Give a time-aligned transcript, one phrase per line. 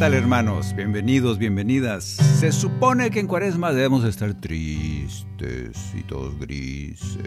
[0.00, 0.74] Tal hermanos?
[0.74, 2.04] Bienvenidos, bienvenidas.
[2.04, 7.20] Se supone que en cuaresma debemos estar tristes y todos grises.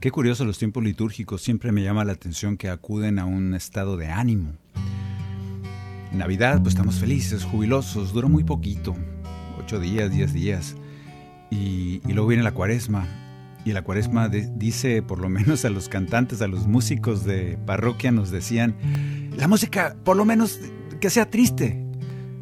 [0.00, 3.96] Qué curioso los tiempos litúrgicos, siempre me llama la atención que acuden a un estado
[3.96, 4.54] de ánimo.
[6.10, 8.96] En Navidad pues estamos felices, jubilosos, duró muy poquito,
[9.60, 10.74] ocho días, diez días.
[11.52, 13.06] Y, y luego viene la cuaresma.
[13.64, 17.56] Y la cuaresma de- dice, por lo menos a los cantantes, a los músicos de
[17.66, 18.74] parroquia nos decían,
[19.36, 20.58] la música por lo menos
[21.00, 21.85] que sea triste,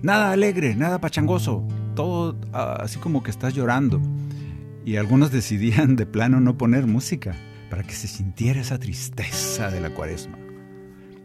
[0.05, 1.67] nada alegre, nada pachangoso,
[1.97, 4.01] todo ah, así como que estás llorando.
[4.85, 7.35] Y algunos decidían de plano no poner música
[7.71, 10.39] para que se sintiera esa tristeza de la cuaresma.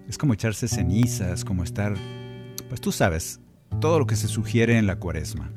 [0.07, 1.93] Es como echarse cenizas, como estar,
[2.69, 3.41] pues tú sabes,
[3.81, 5.51] todo lo que se sugiere en la cuaresma.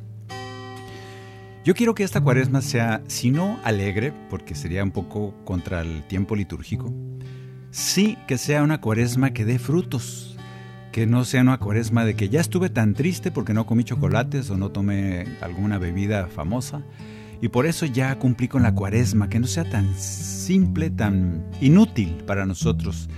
[1.64, 6.02] Yo quiero que esta cuaresma sea, si no alegre, porque sería un poco contra el
[6.08, 6.92] tiempo litúrgico,
[7.70, 10.31] sí que sea una cuaresma que dé frutos,
[10.92, 14.50] que no sea una cuaresma de que ya estuve tan triste porque no comí chocolates
[14.50, 16.82] o no tomé alguna bebida famosa
[17.40, 22.22] y por eso ya cumplí con la cuaresma, que no sea tan simple, tan inútil
[22.24, 23.08] para nosotros,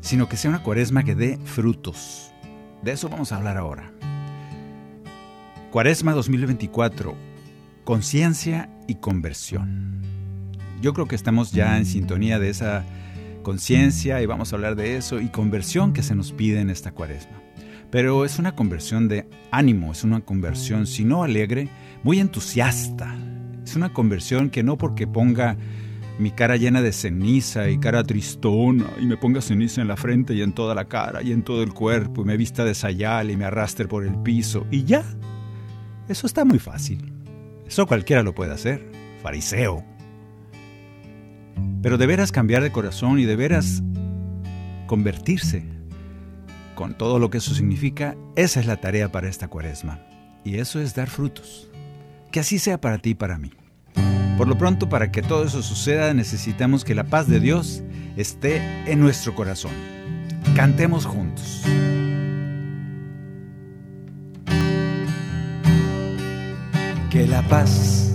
[0.00, 2.32] sino que sea una cuaresma que dé frutos.
[2.82, 3.92] De eso vamos a hablar ahora.
[5.70, 7.14] Cuaresma 2024,
[7.84, 10.02] conciencia y conversión.
[10.80, 12.84] Yo creo que estamos ya en sintonía de esa
[13.42, 16.92] conciencia y vamos a hablar de eso y conversión que se nos pide en esta
[16.92, 17.42] cuaresma.
[17.90, 21.68] Pero es una conversión de ánimo, es una conversión, si no alegre,
[22.02, 23.16] muy entusiasta.
[23.64, 25.56] Es una conversión que no porque ponga
[26.18, 30.34] mi cara llena de ceniza y cara tristona y me ponga ceniza en la frente
[30.34, 33.30] y en toda la cara y en todo el cuerpo y me vista de sayal
[33.30, 35.04] y me arrastre por el piso y ya.
[36.08, 37.12] Eso está muy fácil.
[37.66, 38.90] Eso cualquiera lo puede hacer.
[39.22, 39.97] Fariseo.
[41.82, 43.82] Pero de veras cambiar de corazón y de veras
[44.86, 45.64] convertirse
[46.74, 50.00] con todo lo que eso significa, esa es la tarea para esta cuaresma.
[50.44, 51.68] Y eso es dar frutos.
[52.30, 53.50] Que así sea para ti y para mí.
[54.36, 57.82] Por lo pronto, para que todo eso suceda, necesitamos que la paz de Dios
[58.16, 59.72] esté en nuestro corazón.
[60.54, 61.64] Cantemos juntos.
[67.10, 68.14] Que la paz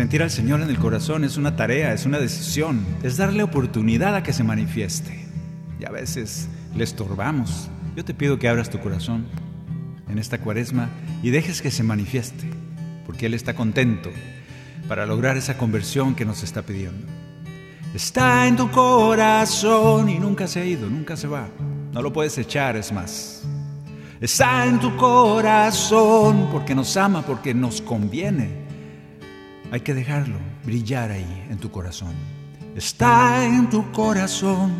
[0.00, 4.14] Sentir al Señor en el corazón es una tarea, es una decisión, es darle oportunidad
[4.14, 5.26] a que se manifieste.
[5.78, 7.68] Y a veces le estorbamos.
[7.94, 9.26] Yo te pido que abras tu corazón
[10.08, 10.88] en esta cuaresma
[11.22, 12.48] y dejes que se manifieste,
[13.04, 14.08] porque Él está contento
[14.88, 17.06] para lograr esa conversión que nos está pidiendo.
[17.94, 21.46] está en tu corazón y Nunca se ha ido, nunca se va.
[21.92, 23.42] No lo puedes echar, es más.
[24.18, 28.69] está en tu corazón Porque nos ama, porque nos conviene.
[29.72, 32.14] Hay que dejarlo brillar ahí en tu corazón.
[32.74, 34.72] está en tu corazón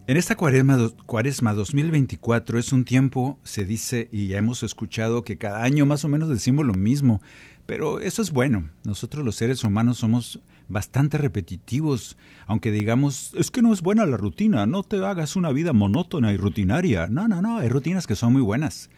[0.07, 5.37] En esta cuaresma, cuaresma 2024 es un tiempo, se dice, y ya hemos escuchado que
[5.37, 7.21] cada año más o menos decimos lo mismo,
[7.65, 8.69] pero eso es bueno.
[8.83, 10.41] Nosotros los seres humanos somos
[10.71, 15.51] bastante repetitivos, aunque digamos, es que no es buena la rutina, no te hagas una
[15.51, 17.07] vida monótona y rutinaria.
[17.07, 18.89] No, no, no, hay rutinas que son muy buenas.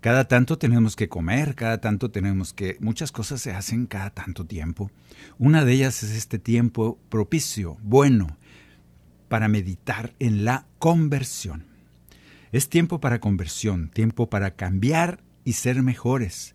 [0.00, 2.76] Cada tanto tenemos que comer, cada tanto tenemos que...
[2.80, 4.92] Muchas cosas se hacen cada tanto tiempo.
[5.38, 8.36] Una de ellas es este tiempo propicio, bueno,
[9.28, 11.66] para meditar en la conversión.
[12.52, 16.54] Es tiempo para conversión, tiempo para cambiar y ser mejores.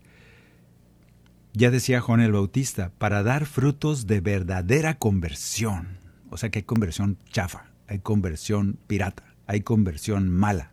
[1.56, 6.00] Ya decía Juan el Bautista, para dar frutos de verdadera conversión.
[6.32, 10.72] O sea que hay conversión chafa, hay conversión pirata, hay conversión mala,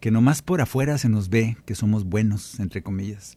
[0.00, 3.36] que nomás por afuera se nos ve que somos buenos, entre comillas.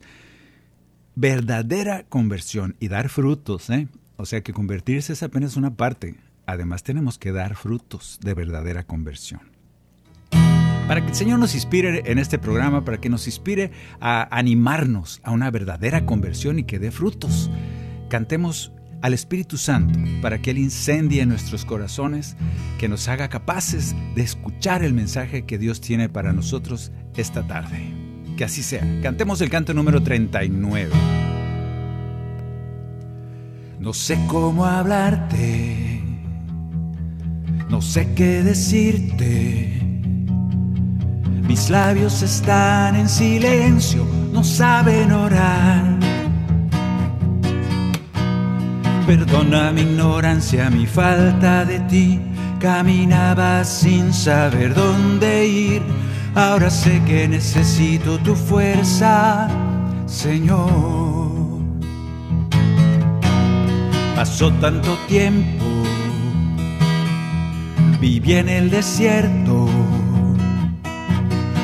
[1.16, 3.90] Verdadera conversión y dar frutos, ¿eh?
[4.16, 6.16] O sea que convertirse es apenas una parte.
[6.46, 9.51] Además tenemos que dar frutos de verdadera conversión
[10.92, 13.72] para que el Señor nos inspire en este programa, para que nos inspire
[14.02, 17.50] a animarnos a una verdadera conversión y que dé frutos.
[18.10, 22.36] Cantemos al Espíritu Santo para que Él incendie nuestros corazones,
[22.78, 27.94] que nos haga capaces de escuchar el mensaje que Dios tiene para nosotros esta tarde.
[28.36, 28.86] Que así sea.
[29.02, 30.92] Cantemos el canto número 39.
[33.80, 36.04] No sé cómo hablarte,
[37.70, 39.91] no sé qué decirte
[41.48, 46.00] mis labios están en silencio, no saben orar.
[49.06, 52.20] Perdona mi ignorancia, mi falta de ti.
[52.60, 55.82] Caminaba sin saber dónde ir.
[56.36, 59.50] Ahora sé que necesito tu fuerza,
[60.06, 61.32] Señor.
[64.16, 65.66] Pasó tanto tiempo,
[68.00, 69.68] viví en el desierto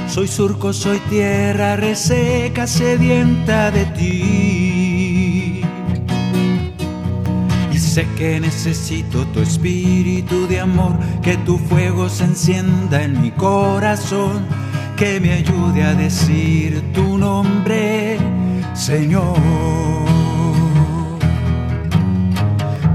[0.07, 5.62] soy surco, soy tierra reseca, sedienta de ti.
[7.71, 13.31] Y sé que necesito tu espíritu de amor, que tu fuego se encienda en mi
[13.31, 14.45] corazón,
[14.95, 18.18] que me ayude a decir tu nombre,
[18.74, 19.38] Señor.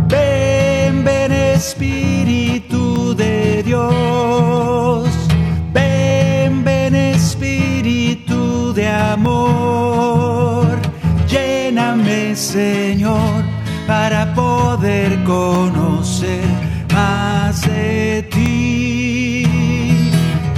[0.08, 4.61] Ven, ven Espíritu de Dios
[9.12, 10.66] amor.
[11.28, 13.44] Lléname, Señor,
[13.86, 16.44] para poder conocer
[16.92, 19.46] más de ti.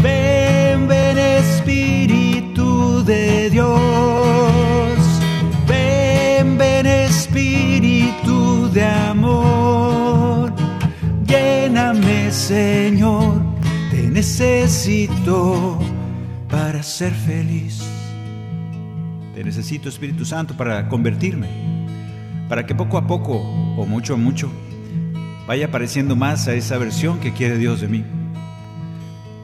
[0.02, 4.98] Ven, ven, Espíritu de Dios.
[5.66, 10.52] Ven, ven, Espíritu de amor.
[11.26, 13.42] Lléname, Señor,
[13.90, 15.78] te necesito
[16.48, 17.93] para ser feliz.
[19.44, 21.48] Necesito, Espíritu Santo, para convertirme,
[22.48, 23.36] para que poco a poco,
[23.76, 24.50] o mucho a mucho,
[25.46, 28.04] vaya apareciendo más a esa versión que quiere Dios de mí.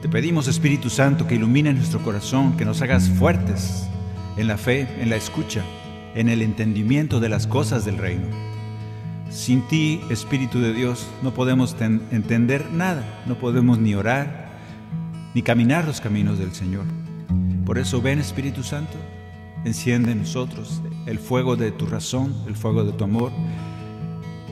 [0.01, 3.87] Te pedimos, Espíritu Santo, que ilumine nuestro corazón, que nos hagas fuertes
[4.37, 5.61] en la fe, en la escucha,
[6.15, 8.25] en el entendimiento de las cosas del reino.
[9.29, 14.49] Sin ti, Espíritu de Dios, no podemos entender nada, no podemos ni orar,
[15.35, 16.85] ni caminar los caminos del Señor.
[17.65, 18.97] Por eso ven Espíritu Santo,
[19.65, 23.31] enciende en nosotros el fuego de tu razón, el fuego de tu amor,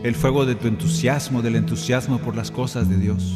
[0.04, 3.36] el fuego de tu entusiasmo, del entusiasmo por las cosas de Dios.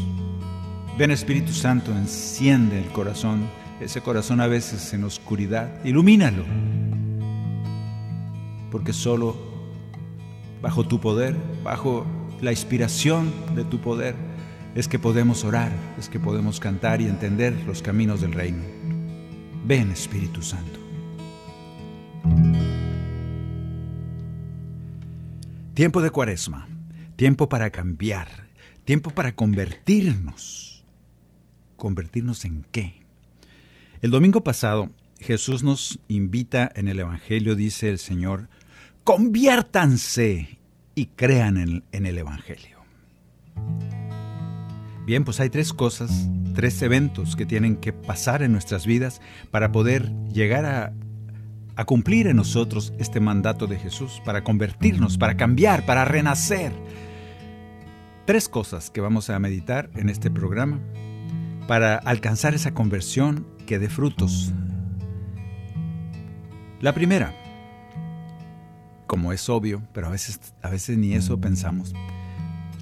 [0.97, 3.47] Ven Espíritu Santo, enciende el corazón,
[3.81, 6.45] ese corazón a veces en oscuridad, ilumínalo,
[8.71, 9.35] porque solo
[10.61, 12.05] bajo tu poder, bajo
[12.41, 14.15] la inspiración de tu poder,
[14.75, 18.63] es que podemos orar, es que podemos cantar y entender los caminos del reino.
[19.65, 20.82] Ven Espíritu Santo.
[25.73, 26.67] Tiempo de cuaresma,
[27.15, 28.27] tiempo para cambiar,
[28.85, 30.85] tiempo para convertirnos.
[31.77, 33.01] ¿Convertirnos en qué?
[34.03, 38.49] El domingo pasado Jesús nos invita en el Evangelio, dice el Señor,
[39.03, 40.59] conviértanse
[40.93, 42.77] y crean en, el Evangelio.
[45.07, 49.71] Bien, pues hay tres cosas, tres eventos que tienen que pasar en nuestras vidas para
[49.71, 50.93] poder llegar a,
[51.85, 56.71] cumplir en nosotros este mandato de Jesús, para convertirnos, para cambiar, para renacer.
[58.25, 60.79] Tres cosas que vamos a meditar en este programa
[61.67, 64.53] para alcanzar esa conversión que dé frutos.
[66.79, 67.33] La primera,
[69.07, 71.93] como es obvio, pero a veces, a veces ni eso pensamos,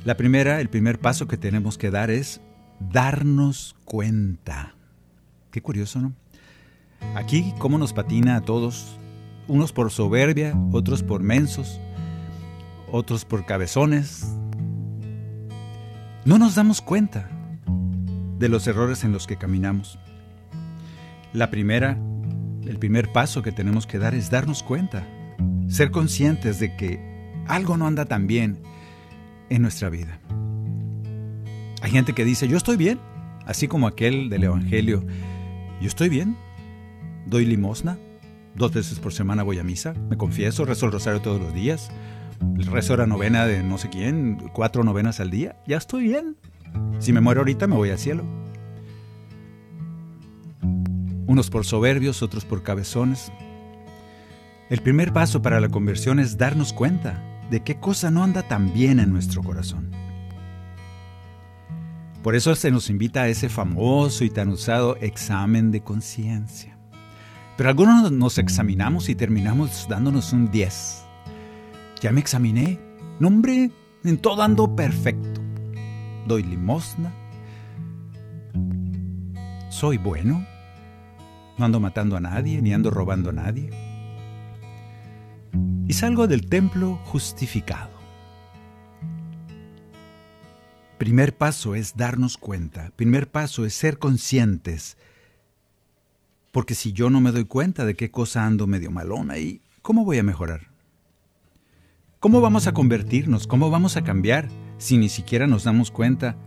[0.03, 2.41] la primera, el primer paso que tenemos que dar es
[2.79, 4.75] darnos cuenta.
[5.51, 6.13] Qué curioso, ¿no?
[7.15, 8.97] Aquí, cómo nos patina a todos,
[9.47, 11.79] unos por soberbia, otros por mensos,
[12.91, 14.25] otros por cabezones,
[16.23, 17.29] no nos damos cuenta
[18.37, 19.99] de los errores en los que caminamos.
[21.33, 21.97] La primera,
[22.65, 25.07] el primer paso que tenemos que dar es darnos cuenta,
[25.67, 27.11] ser conscientes de que
[27.47, 28.59] algo no anda tan bien
[29.49, 30.19] en nuestra vida.
[31.81, 32.99] Hay gente que dice, yo estoy bien,
[33.45, 35.03] así como aquel del Evangelio,
[35.81, 36.37] yo estoy bien,
[37.25, 37.97] doy limosna,
[38.55, 41.91] dos veces por semana voy a misa, me confieso, rezo el rosario todos los días,
[42.55, 46.37] rezo la novena de no sé quién, cuatro novenas al día, ya estoy bien.
[46.99, 48.23] Si me muero ahorita me voy al cielo.
[51.27, 53.31] Unos por soberbios, otros por cabezones.
[54.69, 58.73] El primer paso para la conversión es darnos cuenta de qué cosa no anda tan
[58.73, 59.91] bien en nuestro corazón.
[62.23, 66.70] Por eso se nos invita a ese famoso y tan usado examen de conciencia.
[67.61, 71.05] Pero algunos nos examinamos y terminamos dándonos un 10.
[72.01, 72.79] Ya me examiné.
[73.19, 73.69] nombre
[74.03, 75.39] en todo ando perfecto.
[76.25, 77.13] Doy limosna.
[79.69, 80.43] Soy bueno.
[81.59, 83.69] No ando matando a nadie, ni ando robando a nadie.
[85.87, 87.91] Y salgo del templo justificado.
[90.97, 92.91] Primer paso es darnos cuenta.
[92.95, 94.97] Primer paso es ser conscientes.
[96.51, 100.03] Porque si yo no me doy cuenta de qué cosa ando medio malona, ¿y cómo
[100.03, 100.69] voy a mejorar?
[102.19, 103.47] ¿Cómo vamos a convertirnos?
[103.47, 106.37] ¿Cómo vamos a cambiar si ni siquiera nos damos cuenta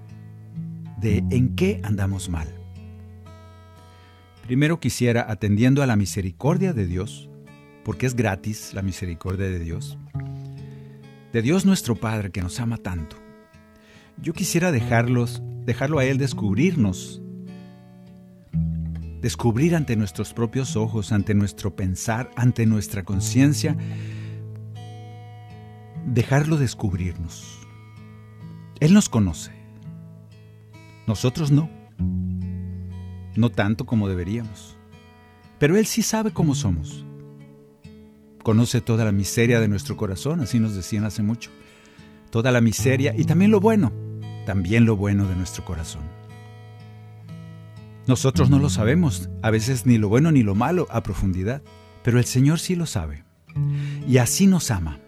[1.01, 2.49] de en qué andamos mal?
[4.43, 7.31] Primero quisiera, atendiendo a la misericordia de Dios,
[7.83, 9.99] porque es gratis la misericordia de Dios,
[11.33, 13.17] de Dios nuestro Padre que nos ama tanto,
[14.19, 17.23] yo quisiera dejarlos, dejarlo a Él descubrirnos,
[19.25, 23.75] descubrir ante nuestros propios ojos, ante nuestro pensar, ante nuestra conciencia,
[26.05, 27.59] dejarlo descubrirnos.
[28.81, 29.51] Él nos conoce.
[31.07, 31.71] Nosotros no.
[33.35, 34.77] No tanto como deberíamos.
[35.59, 37.07] Pero Él sí sabe cómo somos.
[38.43, 41.51] Conoce toda la miseria de nuestro corazón, así nos decían hace mucho.
[42.29, 43.91] Toda la miseria y también lo bueno,
[44.45, 46.03] también lo bueno de nuestro corazón.
[48.07, 51.63] Nosotros no lo sabemos, a veces ni lo bueno ni lo malo a profundidad,
[52.03, 53.25] pero el Señor sí lo sabe.
[54.07, 55.01] Y así nos ama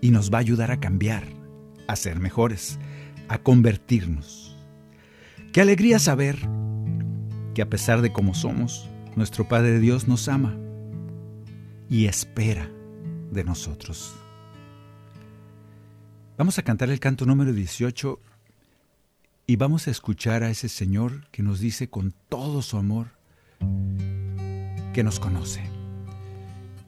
[0.00, 1.24] y nos va a ayudar a cambiar,
[1.86, 2.80] a ser mejores,
[3.28, 4.56] a convertirnos.
[5.52, 6.36] Qué alegría saber
[7.54, 10.56] que a pesar de cómo somos, nuestro Padre Dios nos ama
[11.88, 12.68] y espera
[13.30, 14.16] de nosotros.
[16.36, 18.18] Vamos a cantar el canto número 18
[19.46, 23.08] y vamos a escuchar a ese Señor que nos dice con todo su amor
[24.92, 25.62] que nos conoce.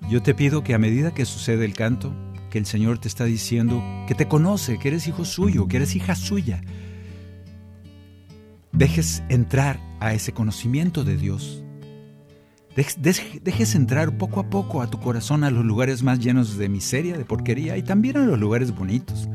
[0.09, 2.15] Yo te pido que a medida que sucede el canto,
[2.51, 5.97] que el Señor te está diciendo que te conoce, que eres hijo suyo, que eres
[5.97, 6.63] hija suya.
[8.73, 11.63] Dejes entrar a ese conocimiento de Dios.
[12.77, 17.17] Dejes entrar poco a poco a tu corazón a los lugares más llenos de miseria,
[17.17, 19.29] de porquería y también a los lugares bonitos.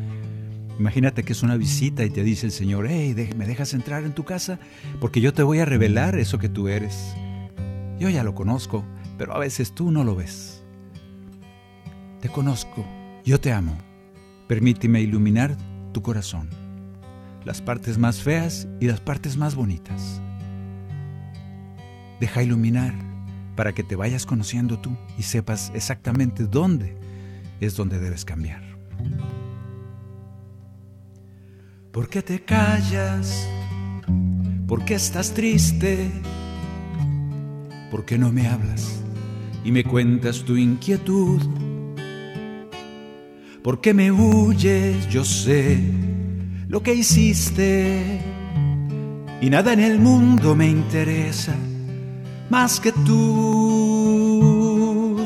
[0.81, 4.15] Imagínate que es una visita y te dice el Señor, hey, ¿me dejas entrar en
[4.15, 4.57] tu casa?
[4.99, 7.13] Porque yo te voy a revelar eso que tú eres.
[7.99, 8.83] Yo ya lo conozco,
[9.15, 10.63] pero a veces tú no lo ves.
[12.19, 12.83] Te conozco,
[13.23, 13.77] yo te amo.
[14.47, 15.55] Permíteme iluminar
[15.93, 16.49] tu corazón,
[17.45, 20.19] las partes más feas y las partes más bonitas.
[22.19, 22.95] Deja iluminar
[23.55, 26.97] para que te vayas conociendo tú y sepas exactamente dónde
[27.59, 28.63] es donde debes cambiar.
[31.91, 33.47] ¿Por qué te callas?
[34.65, 36.09] ¿Por qué estás triste?
[37.91, 39.01] ¿Por qué no me hablas
[39.65, 41.41] y me cuentas tu inquietud?
[43.61, 45.09] ¿Por qué me huyes?
[45.09, 45.81] Yo sé
[46.69, 48.21] lo que hiciste
[49.41, 51.57] y nada en el mundo me interesa
[52.49, 54.31] más que tú.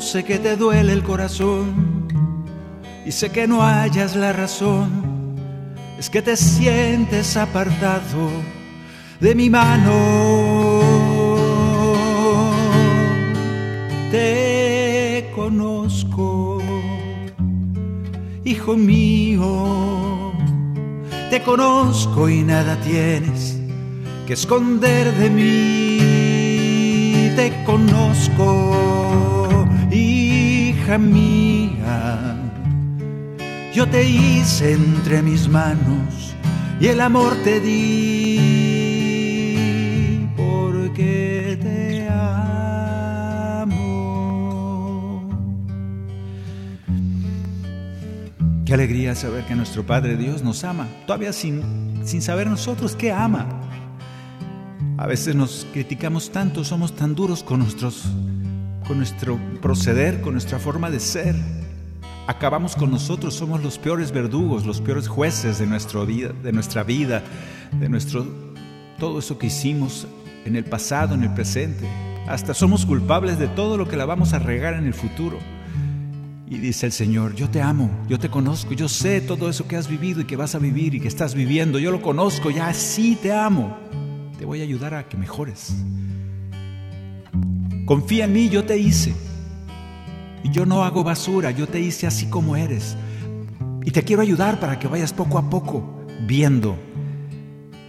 [0.01, 2.07] Sé que te duele el corazón
[3.05, 5.04] y sé que no hayas la razón.
[6.05, 8.29] Es que te sientes apartado
[9.19, 9.91] de mi mano.
[14.11, 16.61] Te conozco
[18.43, 20.31] hijo mío,
[21.31, 23.57] te conozco y nada tienes
[24.27, 28.45] que esconder de mí, te conozco,
[29.89, 32.34] hija mía,
[33.75, 36.33] yo te hice entre mis manos
[36.79, 39.09] y el amor te di
[40.37, 41.85] porque te
[48.65, 51.61] Qué alegría saber que nuestro Padre Dios nos ama, todavía sin
[52.05, 53.45] sin saber nosotros qué ama.
[54.97, 58.03] A veces nos criticamos tanto, somos tan duros con, nuestros,
[58.87, 61.35] con nuestro proceder, con nuestra forma de ser.
[62.27, 66.83] Acabamos con nosotros, somos los peores verdugos, los peores jueces de, nuestra vida, de nuestra
[66.83, 67.23] vida,
[67.79, 68.25] de nuestro,
[68.99, 70.07] todo eso que hicimos
[70.45, 71.87] en el pasado, en el presente.
[72.27, 75.37] Hasta somos culpables de todo lo que la vamos a regar en el futuro.
[76.47, 79.75] Y dice el Señor, yo te amo, yo te conozco, yo sé todo eso que
[79.75, 82.73] has vivido y que vas a vivir y que estás viviendo, yo lo conozco, ya
[82.73, 83.75] sí te amo
[84.37, 85.75] te voy a ayudar a que mejores.
[87.85, 89.15] Confía en mí, yo te hice.
[90.51, 92.95] Yo no hago basura, yo te hice así como eres.
[93.83, 96.77] Y te quiero ayudar para que vayas poco a poco viendo,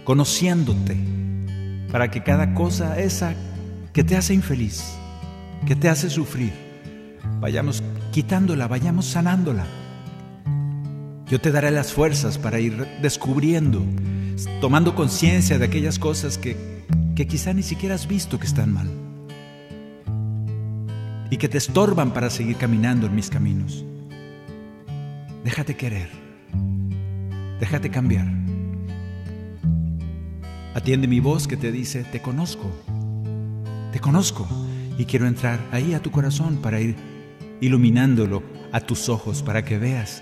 [0.03, 0.97] conociéndote,
[1.91, 3.33] para que cada cosa esa
[3.93, 4.83] que te hace infeliz,
[5.65, 6.53] que te hace sufrir,
[7.39, 9.65] vayamos quitándola, vayamos sanándola.
[11.27, 13.83] Yo te daré las fuerzas para ir descubriendo
[14.61, 16.83] tomando conciencia de aquellas cosas que,
[17.15, 19.06] que quizá ni siquiera has visto que están mal
[21.29, 23.85] y que te estorban para seguir caminando en mis caminos.
[25.43, 26.09] Déjate querer,
[27.59, 28.27] déjate cambiar.
[30.73, 32.71] Atiende mi voz que te dice, te conozco,
[33.91, 34.47] te conozco
[34.97, 36.95] y quiero entrar ahí a tu corazón para ir
[37.61, 40.21] iluminándolo a tus ojos para que veas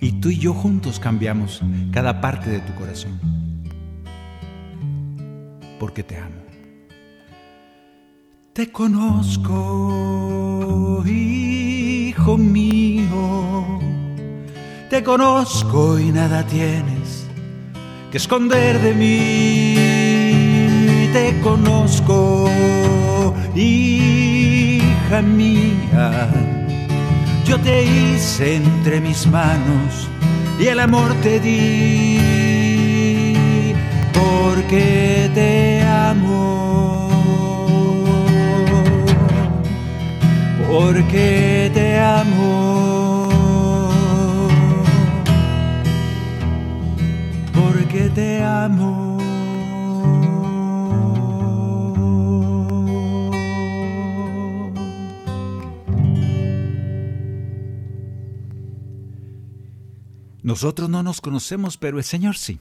[0.00, 1.62] y tú y yo juntos cambiamos
[1.92, 3.18] cada parte de tu corazón
[5.78, 6.45] porque te amo.
[8.56, 9.52] Te conozco,
[11.06, 13.78] hijo mío,
[14.88, 17.26] te conozco y nada tienes
[18.10, 19.76] que esconder de mí.
[21.12, 22.48] Te conozco,
[23.54, 26.30] hija mía,
[27.44, 30.08] yo te hice entre mis manos
[30.58, 32.16] y el amor te di
[34.14, 36.55] porque te amo,
[40.78, 43.28] porque te amo,
[47.54, 49.16] porque te amo.
[60.42, 62.60] Nosotros no nos conocemos, pero el Señor sí.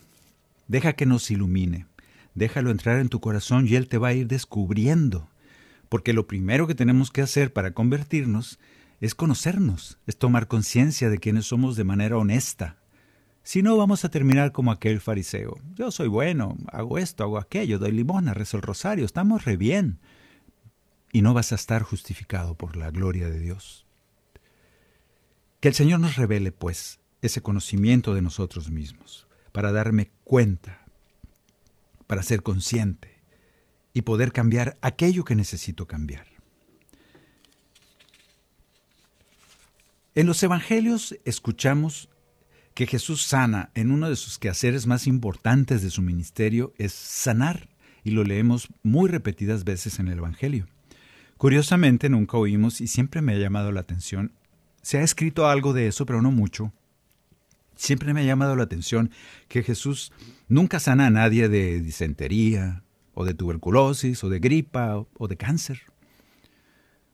[0.69, 1.85] Deja que nos ilumine.
[2.33, 5.27] Déjalo entrar en tu corazón y Él te va a ir descubriendo.
[5.89, 8.59] Porque lo primero que tenemos que hacer para convertirnos
[9.01, 12.77] es conocernos, es tomar conciencia de quiénes somos de manera honesta.
[13.43, 15.59] Si no, vamos a terminar como aquel fariseo.
[15.75, 19.99] Yo soy bueno, hago esto, hago aquello, doy limona, rezo el rosario, estamos re bien.
[21.11, 23.85] Y no vas a estar justificado por la gloria de Dios.
[25.59, 30.85] Que el Señor nos revele, pues, ese conocimiento de nosotros mismos para darme cuenta,
[32.07, 33.14] para ser consciente
[33.95, 36.27] y poder cambiar aquello que necesito cambiar.
[40.13, 42.09] En los Evangelios escuchamos
[42.73, 47.69] que Jesús sana en uno de sus quehaceres más importantes de su ministerio es sanar,
[48.03, 50.67] y lo leemos muy repetidas veces en el Evangelio.
[51.37, 54.33] Curiosamente nunca oímos, y siempre me ha llamado la atención,
[54.81, 56.73] se ha escrito algo de eso, pero no mucho,
[57.75, 59.11] Siempre me ha llamado la atención
[59.47, 60.11] que Jesús
[60.47, 62.84] nunca sana a nadie de disentería,
[63.15, 65.81] o de tuberculosis, o de gripa, o de cáncer.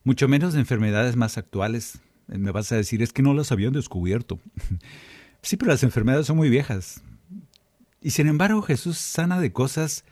[0.03, 2.01] Mucho menos de enfermedades más actuales.
[2.27, 4.39] Me vas a decir, es que no las habían descubierto.
[5.41, 7.01] sí, pero las enfermedades son muy viejas.
[8.01, 10.03] Y sin embargo Jesús sana de cosas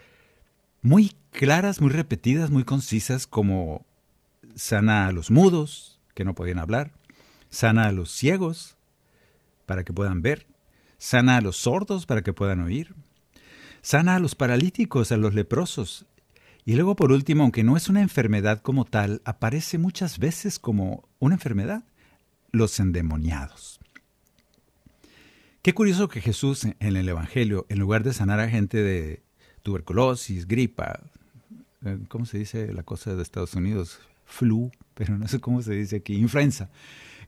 [0.82, 3.86] muy claras, muy repetidas, muy concisas, como
[4.56, 6.92] sana a los mudos, que no podían hablar,
[7.50, 8.78] sana a los ciegos,
[9.66, 10.46] para que puedan ver,
[11.00, 12.94] sana a los sordos para que puedan oír,
[13.82, 16.06] sana a los paralíticos, a los leprosos.
[16.66, 21.08] Y luego, por último, aunque no es una enfermedad como tal, aparece muchas veces como
[21.20, 21.84] una enfermedad,
[22.52, 23.80] los endemoniados.
[25.62, 29.24] Qué curioso que Jesús en el Evangelio, en lugar de sanar a gente de
[29.64, 31.02] tuberculosis, gripa,
[31.86, 34.00] eh, ¿cómo se dice la cosa de Estados Unidos?
[34.26, 36.70] Flu, pero no sé cómo se dice aquí, influenza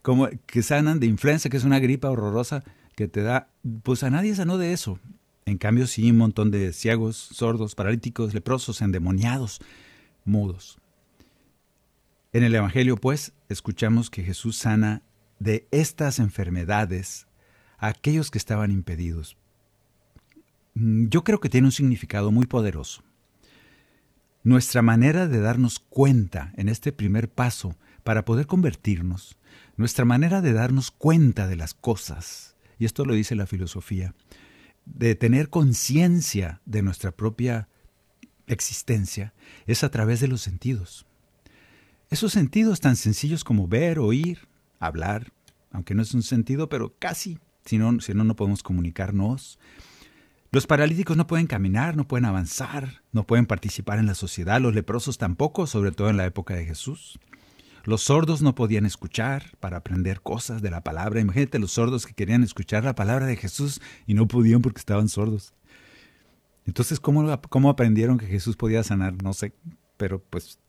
[0.01, 2.63] como que sanan de influenza, que es una gripa horrorosa
[2.95, 3.49] que te da,
[3.83, 4.99] pues a nadie sanó de eso.
[5.45, 9.59] En cambio, sí, un montón de ciegos, sordos, paralíticos, leprosos, endemoniados,
[10.23, 10.77] mudos.
[12.33, 15.01] En el Evangelio, pues, escuchamos que Jesús sana
[15.39, 17.27] de estas enfermedades
[17.77, 19.35] a aquellos que estaban impedidos.
[20.75, 23.03] Mm, yo creo que tiene un significado muy poderoso.
[24.43, 29.37] Nuestra manera de darnos cuenta en este primer paso para poder convertirnos
[29.77, 34.13] nuestra manera de darnos cuenta de las cosas, y esto lo dice la filosofía,
[34.93, 37.69] de tener conciencia de nuestra propia
[38.47, 39.33] existencia
[39.65, 41.05] es a través de los sentidos.
[42.09, 44.47] Esos sentidos tan sencillos como ver, oír,
[44.79, 45.31] hablar,
[45.71, 49.59] aunque no es un sentido, pero casi, si no, si no, no podemos comunicarnos.
[50.51, 54.75] Los paralíticos no pueden caminar, no pueden avanzar, no pueden participar en la sociedad, los
[54.75, 57.19] leprosos tampoco, sobre todo en la época de Jesús.
[57.83, 61.19] Los sordos no podían escuchar para aprender cosas de la palabra.
[61.19, 65.09] Imagínate los sordos que querían escuchar la palabra de Jesús y no podían porque estaban
[65.09, 65.53] sordos.
[66.65, 69.21] Entonces, ¿cómo, cómo aprendieron que Jesús podía sanar?
[69.23, 69.53] No sé,
[69.97, 70.59] pero pues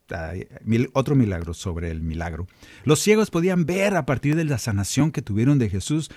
[0.93, 2.47] otro milagro sobre el milagro.
[2.85, 6.11] Los ciegos podían ver a partir de la sanación que tuvieron de Jesús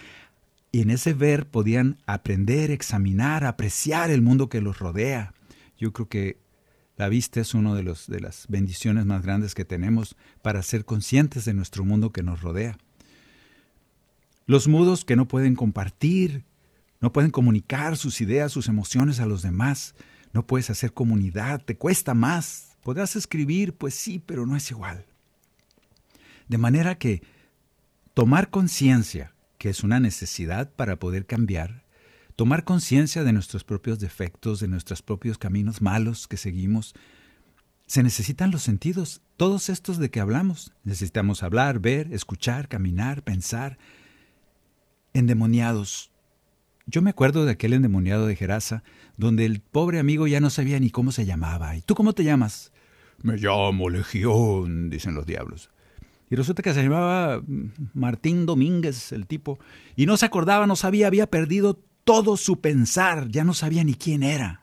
[0.71, 5.33] y en ese ver podían aprender, examinar, apreciar el mundo que los rodea.
[5.77, 6.37] Yo creo que
[6.97, 11.45] la vista es una de, de las bendiciones más grandes que tenemos para ser conscientes
[11.45, 12.77] de nuestro mundo que nos rodea.
[14.45, 16.45] Los mudos que no pueden compartir,
[17.01, 19.95] no pueden comunicar sus ideas, sus emociones a los demás,
[20.33, 25.07] no puedes hacer comunidad, te cuesta más, Podrás escribir, pues sí, pero no es igual.
[26.47, 27.23] De manera que
[28.13, 31.83] tomar conciencia, que es una necesidad para poder cambiar,
[32.35, 36.93] tomar conciencia de nuestros propios defectos, de nuestros propios caminos malos que seguimos,
[37.87, 40.73] se necesitan los sentidos, todos estos de que hablamos.
[40.83, 43.77] Necesitamos hablar, ver, escuchar, caminar, pensar.
[45.13, 46.11] Endemoniados.
[46.87, 48.83] Yo me acuerdo de aquel endemoniado de Gerasa,
[49.17, 51.75] donde el pobre amigo ya no sabía ni cómo se llamaba.
[51.75, 52.71] ¿Y tú cómo te llamas?
[53.21, 55.69] Me llamo Legión, dicen los diablos.
[56.29, 57.43] Y resulta que se llamaba
[57.93, 59.59] Martín Domínguez, el tipo,
[59.95, 63.95] y no se acordaba, no sabía, había perdido todo su pensar, ya no sabía ni
[63.95, 64.61] quién era.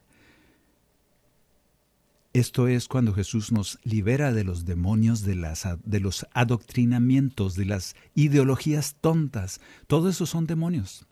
[2.32, 7.66] Esto es cuando Jesús nos libera de los demonios, de, las, de los adoctrinamientos, de
[7.66, 9.60] las ideologías tontas.
[9.86, 11.06] Todo eso son demonios,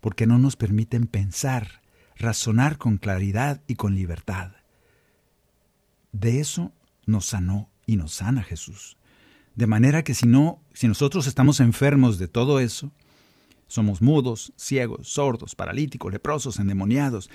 [0.00, 1.80] porque no nos permiten pensar,
[2.16, 4.50] razonar con claridad y con libertad.
[6.10, 6.72] De eso
[7.06, 8.96] nos sanó y nos sana Jesús.
[9.54, 12.90] De manera que si no, si nosotros estamos enfermos de todo eso,
[13.68, 17.30] somos mudos, ciegos, sordos, paralíticos, leprosos, endemoniados,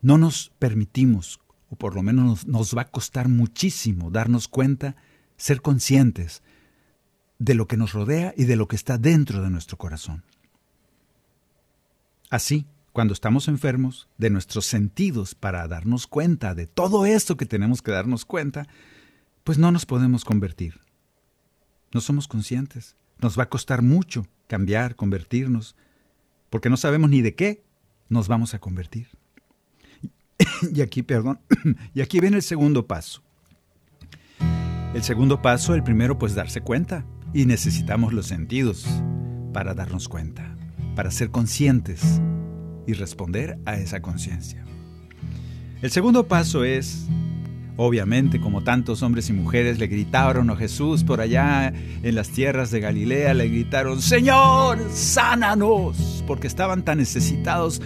[0.00, 4.96] no nos permitimos, o por lo menos nos, nos va a costar muchísimo darnos cuenta,
[5.36, 6.42] ser conscientes
[7.38, 10.24] de lo que nos rodea y de lo que está dentro de nuestro corazón.
[12.30, 17.82] Así, cuando estamos enfermos, de nuestros sentidos para darnos cuenta de todo esto que tenemos
[17.82, 18.66] que darnos cuenta,
[19.44, 20.80] pues no nos podemos convertir.
[21.92, 22.96] No somos conscientes.
[23.18, 25.76] Nos va a costar mucho cambiar, convertirnos,
[26.50, 27.64] porque no sabemos ni de qué
[28.08, 29.08] nos vamos a convertir.
[30.72, 31.40] Y aquí, perdón,
[31.94, 33.22] y aquí viene el segundo paso.
[34.94, 37.04] El segundo paso, el primero, pues darse cuenta.
[37.34, 38.86] Y necesitamos los sentidos
[39.52, 40.56] para darnos cuenta,
[40.94, 42.20] para ser conscientes
[42.86, 44.64] y responder a esa conciencia.
[45.82, 47.06] El segundo paso es,
[47.76, 52.70] obviamente, como tantos hombres y mujeres le gritaron a Jesús por allá en las tierras
[52.70, 57.80] de Galilea, le gritaron, Señor, sánanos, porque estaban tan necesitados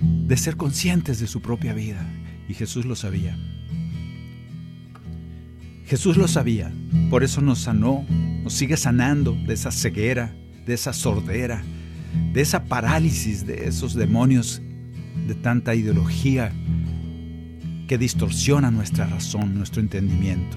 [0.00, 2.06] de ser conscientes de su propia vida.
[2.48, 3.36] Y Jesús lo sabía.
[5.86, 6.72] Jesús lo sabía,
[7.10, 8.06] por eso nos sanó,
[8.42, 11.62] nos sigue sanando de esa ceguera, de esa sordera,
[12.32, 14.62] de esa parálisis de esos demonios,
[15.26, 16.52] de tanta ideología
[17.86, 20.56] que distorsiona nuestra razón, nuestro entendimiento.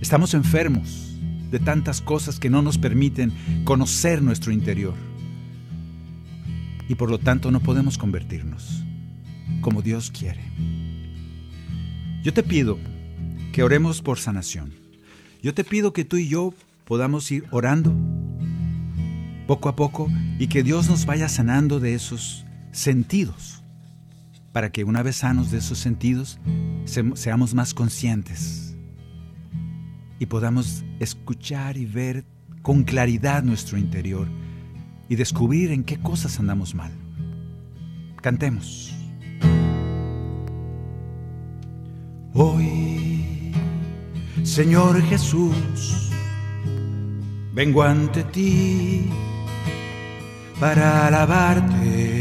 [0.00, 1.16] Estamos enfermos
[1.50, 3.32] de tantas cosas que no nos permiten
[3.64, 4.94] conocer nuestro interior.
[6.88, 8.84] Y por lo tanto no podemos convertirnos
[9.60, 10.42] como Dios quiere.
[12.22, 12.78] Yo te pido
[13.52, 14.74] que oremos por sanación.
[15.42, 17.94] Yo te pido que tú y yo podamos ir orando
[19.46, 20.08] poco a poco
[20.38, 23.62] y que Dios nos vaya sanando de esos sentidos,
[24.56, 26.40] para que una vez sanos de esos sentidos
[26.86, 28.74] seamos más conscientes
[30.18, 32.24] y podamos escuchar y ver
[32.62, 34.26] con claridad nuestro interior
[35.10, 36.90] y descubrir en qué cosas andamos mal.
[38.22, 38.94] Cantemos.
[42.32, 43.52] Hoy,
[44.42, 46.10] Señor Jesús,
[47.52, 49.04] vengo ante ti
[50.58, 52.15] para alabarte.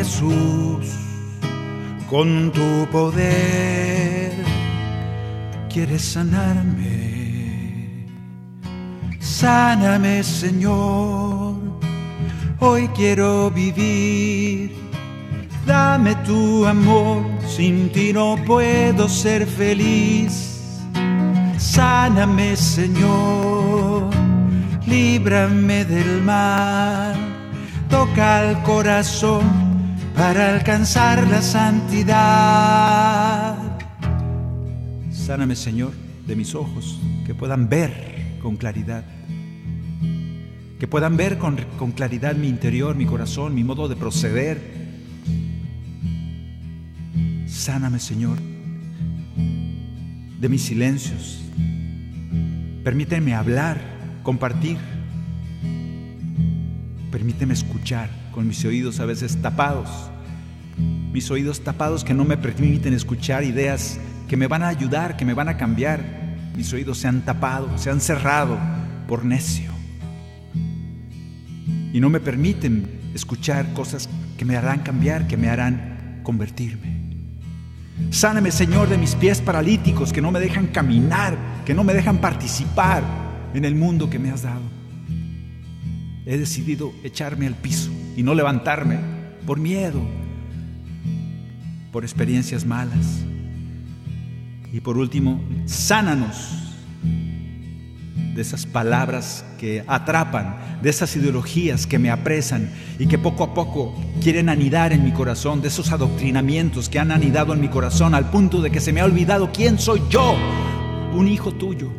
[0.00, 0.96] Jesús,
[2.08, 4.32] con tu poder
[5.68, 8.06] quieres sanarme.
[9.18, 11.54] Sáname, Señor,
[12.60, 14.74] hoy quiero vivir.
[15.66, 20.80] Dame tu amor, sin ti no puedo ser feliz.
[21.58, 24.08] Sáname, Señor,
[24.86, 27.16] líbrame del mal,
[27.90, 29.59] toca el corazón
[30.20, 32.14] para alcanzar la santidad.
[35.10, 35.94] Sáname, Señor,
[36.26, 39.02] de mis ojos, que puedan ver con claridad.
[40.78, 41.56] Que puedan ver con,
[41.92, 44.60] claridad mi interior, mi corazón, mi modo de proceder.
[47.46, 48.36] Sáname, Señor,
[50.38, 51.40] de mis silencios.
[52.84, 53.80] Permíteme hablar,
[54.22, 54.76] compartir.
[57.10, 60.09] Permíteme escuchar con mis oídos a veces tapados.
[61.12, 65.24] Mis oídos tapados que no me permiten escuchar ideas que me van a ayudar, que
[65.24, 66.00] me van a cambiar.
[66.56, 68.58] Mis oídos se han tapado, se han cerrado
[69.08, 69.72] por necio.
[71.92, 77.00] Y no me permiten escuchar cosas que me harán cambiar, que me harán convertirme.
[78.10, 82.18] Sáname, Señor, de mis pies paralíticos que no me dejan caminar, que no me dejan
[82.18, 83.02] participar
[83.52, 84.62] en el mundo que me has dado.
[86.24, 88.98] He decidido echarme al piso y no levantarme
[89.44, 90.00] por miedo,
[91.92, 93.24] por experiencias malas,
[94.72, 96.60] y por último, sánanos
[98.34, 103.54] de esas palabras que atrapan, de esas ideologías que me apresan y que poco a
[103.54, 108.14] poco quieren anidar en mi corazón, de esos adoctrinamientos que han anidado en mi corazón
[108.14, 110.36] al punto de que se me ha olvidado quién soy yo,
[111.12, 111.92] un hijo tuyo.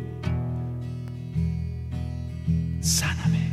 [2.80, 3.52] Sáname.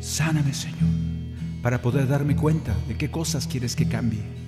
[0.00, 0.88] Sáname, Señor,
[1.62, 4.38] para poder darme cuenta de qué cosas quieres que cambie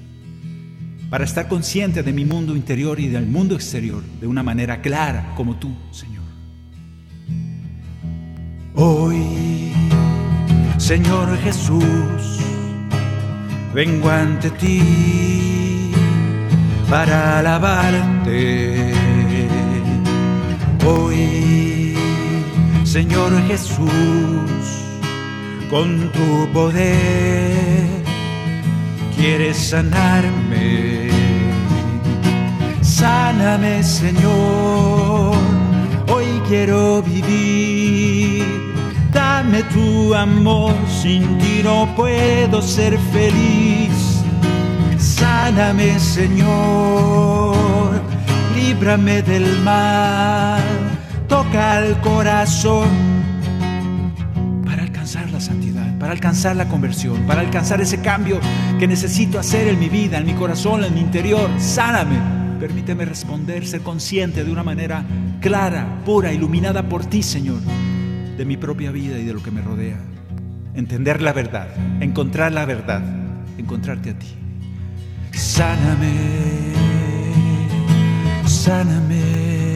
[1.10, 5.34] para estar consciente de mi mundo interior y del mundo exterior de una manera clara
[5.36, 6.22] como tú, Señor.
[8.76, 9.72] Hoy,
[10.78, 12.38] Señor Jesús,
[13.74, 15.90] vengo ante ti
[16.88, 18.94] para alabarte.
[20.86, 21.96] Hoy,
[22.84, 24.79] Señor Jesús,
[25.70, 27.86] con tu poder
[29.16, 31.10] quieres sanarme
[33.00, 35.34] Sáname, Señor,
[36.12, 38.44] hoy quiero vivir.
[39.10, 44.22] Dame tu amor, sin ti no puedo ser feliz.
[44.98, 48.02] Sáname, Señor,
[48.54, 50.60] líbrame del mal.
[51.26, 53.09] Toca el corazón
[55.10, 58.38] alcanzar la santidad, para alcanzar la conversión, para alcanzar ese cambio
[58.78, 61.50] que necesito hacer en mi vida, en mi corazón, en mi interior.
[61.58, 62.16] Sáname
[62.60, 65.02] Permíteme responder, ser consciente de una manera
[65.40, 67.58] clara, pura, iluminada por ti, Señor,
[68.36, 69.98] de mi propia vida y de lo que me rodea.
[70.74, 71.68] Entender la verdad,
[72.00, 73.02] encontrar la verdad,
[73.56, 74.28] encontrarte a ti.
[75.32, 76.12] Sáname,
[78.44, 79.74] sáname,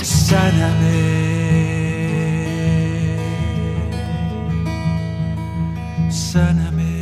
[0.00, 1.25] sáname.
[6.16, 6.96] Sáname.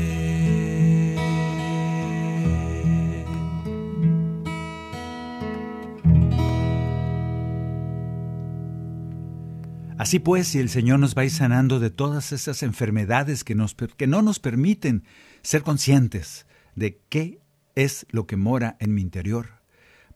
[9.97, 14.09] Así pues, si el Señor nos va sanando de todas esas enfermedades que, nos, que
[14.09, 15.05] no nos permiten
[15.43, 17.41] ser conscientes de qué
[17.77, 19.61] es lo que mora en mi interior,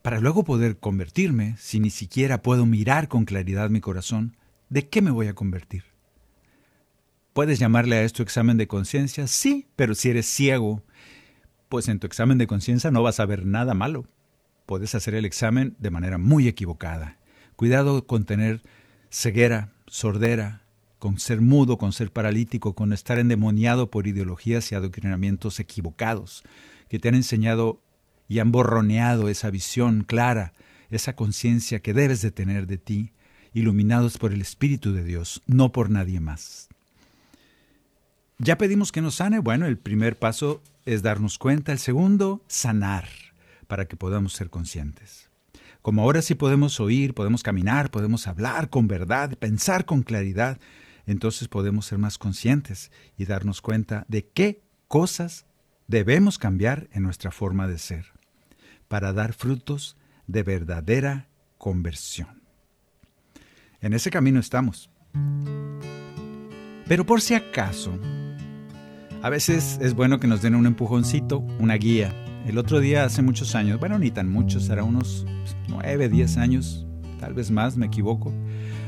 [0.03, 4.37] para luego poder convertirme, si ni siquiera puedo mirar con claridad mi corazón,
[4.69, 5.98] ¿de qué me voy a convertir?
[7.39, 9.29] ¿Puedes llamarle a esto examen de conciencia?
[9.29, 10.83] Sí, pero si eres ciego,
[11.69, 14.07] pues en tu examen de conciencia no vas a ver nada malo.
[14.67, 17.17] Puedes hacer el examen de manera muy equivocada.
[17.55, 18.63] Cuidado con tener
[19.09, 20.63] ceguera sordera,
[20.99, 26.43] con ser mudo, con ser paralítico, con estar endemoniado por ideologías y adoctrinamientos equivocados,
[26.89, 27.81] que te han enseñado
[28.27, 30.55] y han borroneado esa visión clara,
[30.91, 33.13] esa conciencia que debes de tener de ti,
[33.55, 36.68] iluminados por el Espíritu de Dios, no por nadie más.
[38.41, 39.41] Ya pedimos que nos sane.
[39.41, 41.73] Bueno, el primer paso es darnos cuenta.
[41.73, 43.09] El segundo, sanar,
[43.67, 45.29] para que podamos ser conscientes.
[45.83, 50.61] Como ahora sí podemos oír, podemos caminar, podemos hablar con verdad, pensar con claridad,
[51.07, 55.47] entonces podemos ser más conscientes y darnos cuenta de qué cosas
[55.89, 58.13] debemos cambiar en nuestra forma de ser
[58.87, 59.97] para dar frutos
[60.27, 62.43] de verdadera conversión.
[63.81, 64.91] En ese camino estamos.
[66.87, 67.99] Pero por si acaso,
[69.23, 72.13] a veces es bueno que nos den un empujoncito, una guía,
[72.49, 75.27] el otro día, hace muchos años, bueno, ni tan muchos, era unos
[75.69, 76.87] 9, 10 años,
[77.21, 78.33] tal vez más, me equivoco.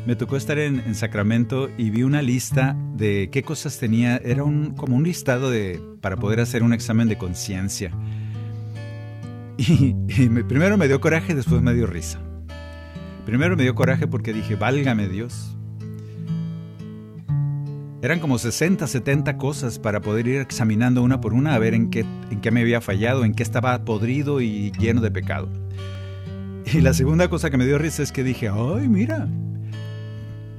[0.06, 4.16] Me tocó estar en, Sacramento y vi una lista de qué cosas tenía.
[4.16, 7.92] Era un, como un listado de, para poder hacer un examen de conciencia.
[9.58, 9.92] Y,
[10.48, 12.18] primero me dio coraje, después me dio risa.
[13.26, 15.54] Primero me dio coraje porque dije, válgame Dios.
[18.02, 21.90] Eran como 60, 70 cosas para poder ir examinando una por una a ver en
[21.90, 25.50] qué, en qué me había fallado, en qué estaba podrido y lleno de pecado.
[26.72, 29.28] Y la segunda cosa que me dio risa es que dije, ay, mira,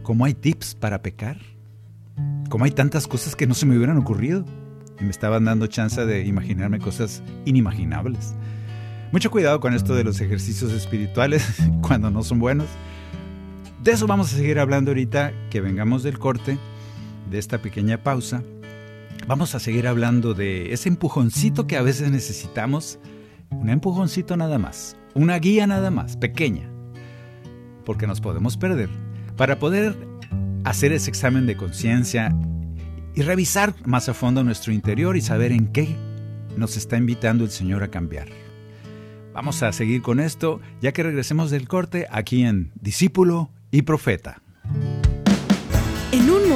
[0.04, 1.38] cómo hay tips para pecar.
[2.50, 4.46] Cómo hay tantas cosas que no se me hubieran ocurrido.
[5.00, 8.36] Y me estaban dando chance de imaginarme cosas inimaginables.
[9.12, 11.44] Mucho cuidado con esto de los ejercicios espirituales
[11.82, 12.68] cuando no son buenos.
[13.84, 16.60] De eso vamos a seguir hablando ahorita que vengamos del corte
[17.30, 18.44] de esta pequeña pausa,
[19.28, 23.00] vamos a seguir hablando de ese empujoncito que a veces necesitamos,
[23.50, 26.70] un empujoncito nada más, una guía nada más, pequeña,
[27.86, 28.90] porque nos podemos perder,
[29.38, 29.96] para poder
[30.64, 32.36] hacer ese examen de conciencia
[33.16, 35.96] y revisar más a fondo nuestro interior y saber en qué
[36.58, 38.28] nos está invitando el Señor a cambiar.
[39.34, 44.42] Vamos a seguir con esto ya que regresemos del corte aquí en Discípulo y Profeta.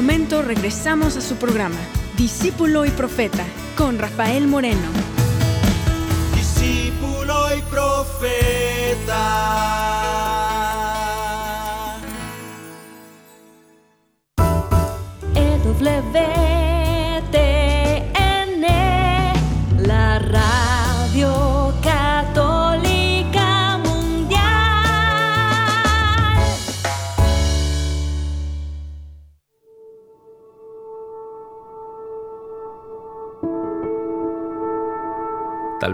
[0.05, 1.79] Momento regresamos a su programa,
[2.15, 3.43] Discípulo y Profeta,
[3.75, 4.87] con Rafael Moreno.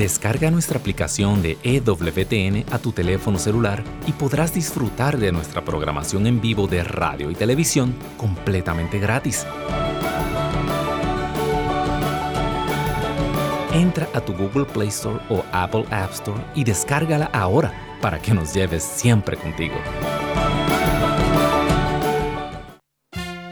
[0.00, 6.26] Descarga nuestra aplicación de EWTN a tu teléfono celular y podrás disfrutar de nuestra programación
[6.26, 9.46] en vivo de radio y televisión completamente gratis.
[13.74, 18.32] Entra a tu Google Play Store o Apple App Store y descárgala ahora para que
[18.32, 19.74] nos lleves siempre contigo.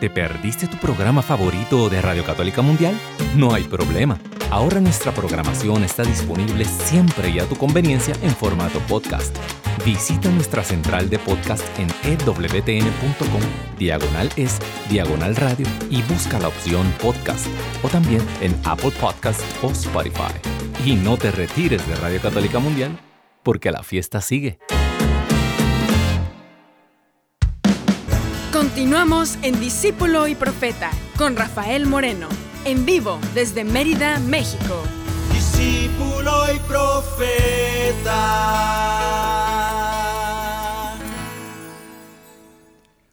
[0.00, 2.98] ¿Te perdiste tu programa favorito de Radio Católica Mundial?
[3.36, 4.18] No hay problema.
[4.50, 9.36] Ahora nuestra programación está disponible siempre y a tu conveniencia en formato podcast.
[9.84, 13.42] Visita nuestra central de podcast en ewtn.com,
[13.78, 14.58] diagonal es,
[14.88, 17.46] diagonal radio y busca la opción podcast
[17.82, 20.32] o también en Apple Podcast o Spotify.
[20.84, 22.98] Y no te retires de Radio Católica Mundial
[23.42, 24.58] porque la fiesta sigue.
[28.50, 32.28] Continuamos en Discípulo y Profeta con Rafael Moreno,
[32.68, 34.82] en vivo desde Mérida, México.
[35.32, 38.14] Discípulo y Profeta.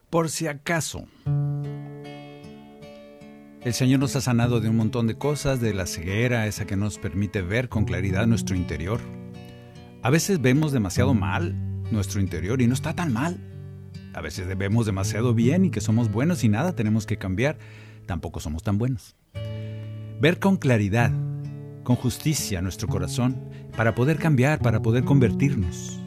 [0.09, 1.05] Por si acaso,
[3.61, 6.75] el Señor nos ha sanado de un montón de cosas, de la ceguera, esa que
[6.75, 8.99] nos permite ver con claridad nuestro interior.
[10.03, 11.55] A veces vemos demasiado mal
[11.91, 13.39] nuestro interior y no está tan mal.
[14.13, 17.57] A veces vemos demasiado bien y que somos buenos y nada tenemos que cambiar.
[18.05, 19.15] Tampoco somos tan buenos.
[20.19, 21.11] Ver con claridad,
[21.83, 25.99] con justicia nuestro corazón para poder cambiar, para poder convertirnos.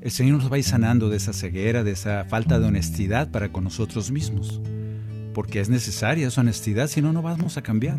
[0.00, 3.30] El Señor nos va a ir sanando de esa ceguera, de esa falta de honestidad
[3.30, 4.60] para con nosotros mismos.
[5.34, 7.98] Porque es necesaria esa honestidad, si no, no vamos a cambiar.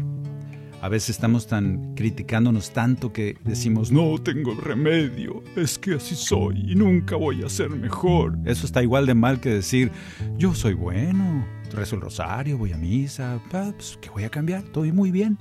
[0.82, 6.72] A veces estamos tan criticándonos tanto que decimos, no tengo remedio, es que así soy
[6.72, 8.36] y nunca voy a ser mejor.
[8.46, 9.92] Eso está igual de mal que decir,
[10.40, 14.64] yo soy bueno, rezo el rosario, voy a misa, pues, ¿qué voy a cambiar?
[14.64, 15.38] Estoy muy bien.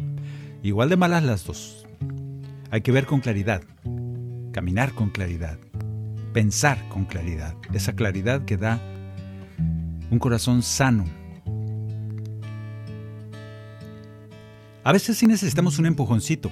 [0.63, 1.87] Igual de malas las dos.
[2.71, 3.63] Hay que ver con claridad,
[4.53, 5.59] caminar con claridad,
[6.35, 8.79] pensar con claridad, esa claridad que da
[10.11, 11.07] un corazón sano,
[14.91, 16.51] A veces sí necesitamos un empujoncito.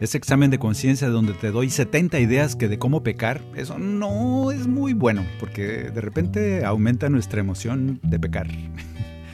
[0.00, 4.50] ese examen de conciencia donde te doy 70 ideas que de cómo pecar, eso no
[4.50, 8.48] es muy bueno, porque de repente aumenta nuestra emoción de pecar.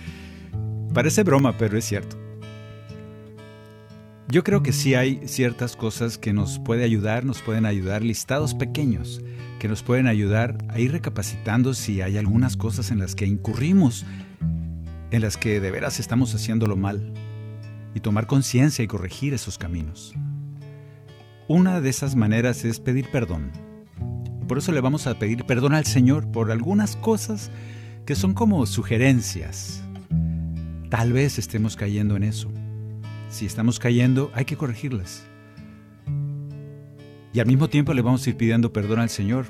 [0.93, 2.19] Parece broma, pero es cierto.
[4.29, 8.53] Yo creo que sí hay ciertas cosas que nos puede ayudar, nos pueden ayudar, listados
[8.53, 9.23] pequeños,
[9.59, 14.05] que nos pueden ayudar a ir recapacitando si hay algunas cosas en las que incurrimos,
[15.13, 17.11] en las que de veras estamos haciéndolo mal,
[17.95, 20.15] y tomar conciencia y corregir esos caminos.
[21.49, 23.53] Una de esas maneras es pedir perdón.
[24.49, 27.51] Por eso le vamos a pedir perdón al Señor por algunas cosas
[28.05, 29.83] que son como sugerencias.
[30.91, 32.51] Tal vez estemos cayendo en eso.
[33.29, 35.25] Si estamos cayendo, hay que corregirlas.
[37.33, 39.47] Y al mismo tiempo le vamos a ir pidiendo perdón al Señor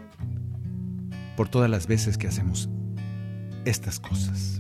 [1.37, 2.71] por todas las veces que hacemos
[3.65, 4.54] estas cosas.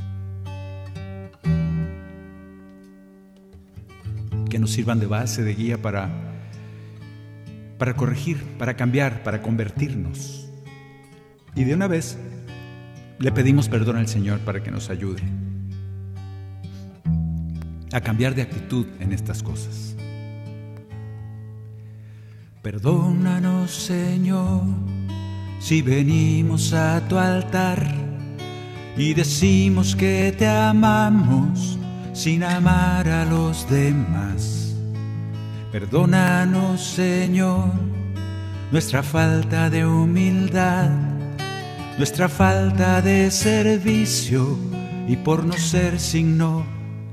[4.55, 6.09] Que nos sirvan de base, de guía para,
[7.77, 10.49] para corregir, para cambiar, para convertirnos.
[11.57, 12.17] Y de una vez
[13.19, 15.25] le pedimos perdón al Señor para que nos ayude
[17.93, 19.97] a cambiar de actitud en estas cosas.
[22.63, 24.63] Perdónanos, Señor,
[25.59, 27.85] si venimos a tu altar
[28.97, 31.81] y decimos que te amamos
[32.15, 34.75] sin amar a los demás.
[35.73, 37.73] Perdónanos, Señor,
[38.71, 40.89] nuestra falta de humildad,
[41.99, 44.57] nuestra falta de servicio
[45.09, 46.65] y por no ser signo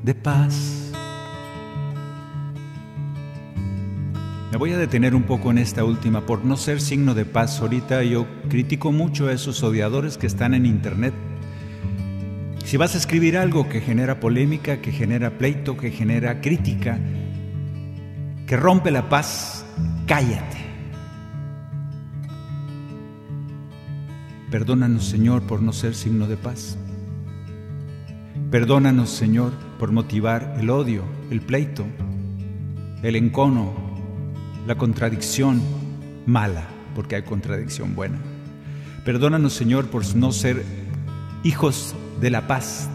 [0.03, 0.77] de paz.
[4.51, 7.59] Me voy a detener un poco en esta última por no ser signo de paz.
[7.61, 11.13] Ahorita yo critico mucho a esos odiadores que están en internet.
[12.71, 16.97] Si vas a escribir algo que genera polémica, que genera pleito, que genera crítica,
[18.47, 19.65] que rompe la paz,
[20.07, 20.57] cállate.
[24.49, 26.77] Perdónanos, Señor, por no ser signo de paz.
[28.51, 31.85] Perdónanos, Señor, por motivar el odio, el pleito,
[33.03, 33.73] el encono,
[34.65, 35.61] la contradicción
[36.25, 38.19] mala, porque hay contradicción buena.
[39.03, 40.63] Perdónanos, Señor, por no ser
[41.43, 42.87] hijos de la paz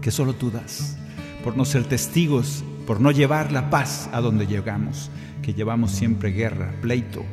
[0.00, 0.96] que solo tú das,
[1.44, 5.10] por no ser testigos, por no llevar la paz a donde llegamos,
[5.42, 7.24] que llevamos siempre guerra, pleito,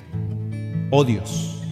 [0.92, 1.64] odios.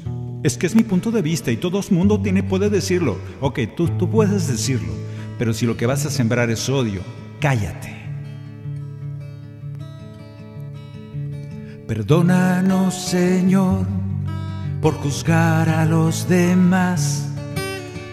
[0.44, 3.18] Es que es mi punto de vista y todo el mundo tiene, puede decirlo.
[3.42, 4.94] Ok, tú, tú puedes decirlo
[5.38, 7.02] pero si lo que vas a sembrar es odio,
[7.40, 7.94] cállate.
[11.88, 13.86] Perdónanos, Señor,
[14.82, 17.35] por juzgar a los demás.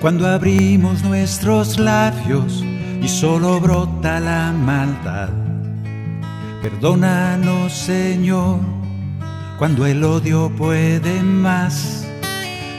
[0.03, 2.65] Cuando abrimos nuestros labios
[3.01, 5.29] y solo brota la maldad.
[6.61, 8.59] Perdónanos, Señor,
[9.59, 12.05] cuando el odio puede más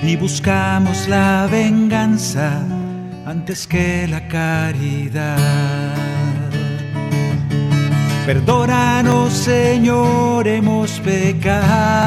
[0.02, 2.62] y buscamos la venganza
[3.26, 5.96] antes que la caridad.
[8.26, 12.04] Perdónanos, Señor, hemos pecado.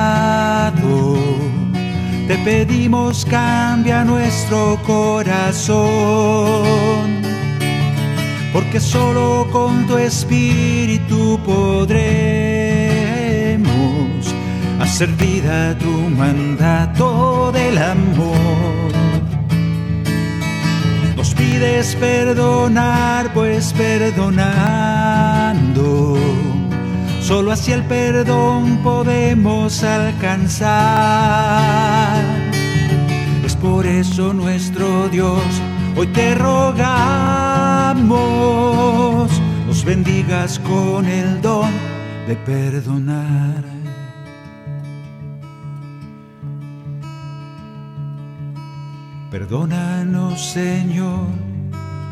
[2.27, 5.87] Te pedimos cambia nuestro corazón,
[8.53, 11.97] porque solo con tu espíritu podremos
[14.81, 18.97] hacer vida tu mandato del amor.
[21.37, 24.37] Pides perdonar, pues perdonando,
[27.27, 30.63] solo así el perdón podemos alcanzar.
[33.45, 35.43] Es por eso nuestro Dios,
[35.97, 36.87] hoy te rogamos,
[39.67, 41.73] nos bendigas con el don
[42.29, 43.65] de perdonar.
[49.33, 51.27] Perdónanos, Señor,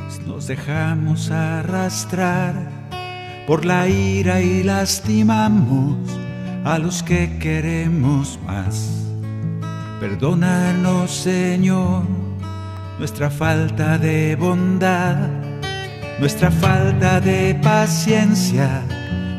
[0.09, 2.74] si nos dejamos arrastrar
[3.47, 5.97] por la ira y lastimamos
[6.65, 9.07] a los que queremos más.
[10.01, 12.05] Perdónanos, Señor,
[12.99, 15.17] nuestra falta de bondad,
[16.19, 18.83] nuestra falta de paciencia,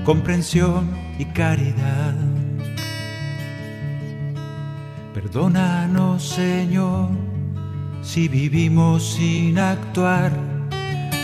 [0.03, 2.16] comprensión y caridad.
[5.14, 7.10] Perdónanos, Señor
[8.06, 10.32] si vivimos sin actuar,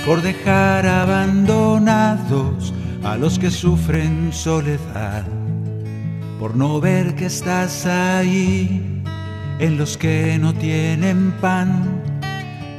[0.05, 2.73] por dejar abandonados
[3.03, 5.25] a los que sufren soledad,
[6.39, 9.03] por no ver que estás ahí
[9.59, 12.01] en los que no tienen pan,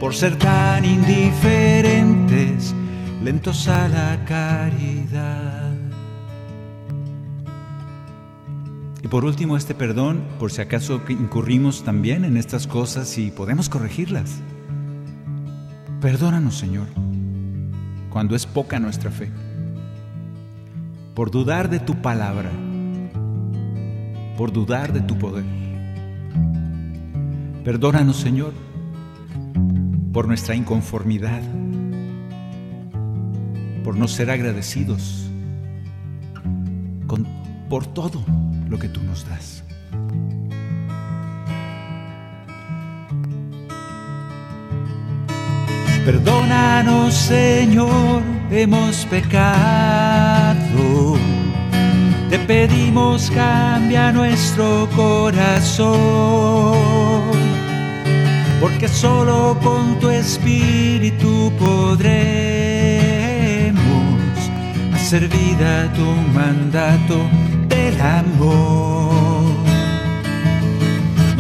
[0.01, 2.75] por ser tan indiferentes,
[3.23, 5.71] lentos a la caridad.
[9.01, 13.69] Y por último, este perdón, por si acaso incurrimos también en estas cosas y podemos
[13.69, 14.41] corregirlas.
[16.03, 16.89] Perdónanos, Señor,
[18.11, 19.31] cuando es poca nuestra fe,
[21.15, 22.51] por dudar de tu palabra,
[24.37, 25.45] por dudar de tu poder.
[27.63, 28.53] Perdónanos, Señor,
[30.13, 31.41] por nuestra inconformidad,
[33.85, 35.31] por no ser agradecidos
[37.07, 37.29] con,
[37.71, 38.25] por todo
[38.69, 39.62] lo que tú nos das.
[46.05, 50.53] Perdónanos, Señor, hemos pecado.
[52.29, 55.95] Te pedimos cambia nuestro corazón,
[58.61, 62.03] porque solo con tu espíritu podremos
[64.95, 67.29] hacer vida tu mandato
[67.69, 69.22] del amor.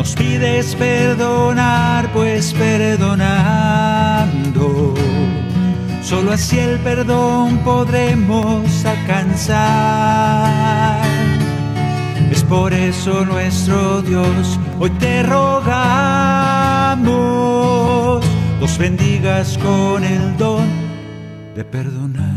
[0.02, 3.22] Nos pides perdonar, pues perdonando,
[6.02, 9.46] solo así el perdón podremos alcanzar.
[12.32, 15.70] Es por eso nuestro Dios, hoy te rogamos,
[18.60, 20.66] nos bendigas con el don
[21.54, 22.31] de perdonar.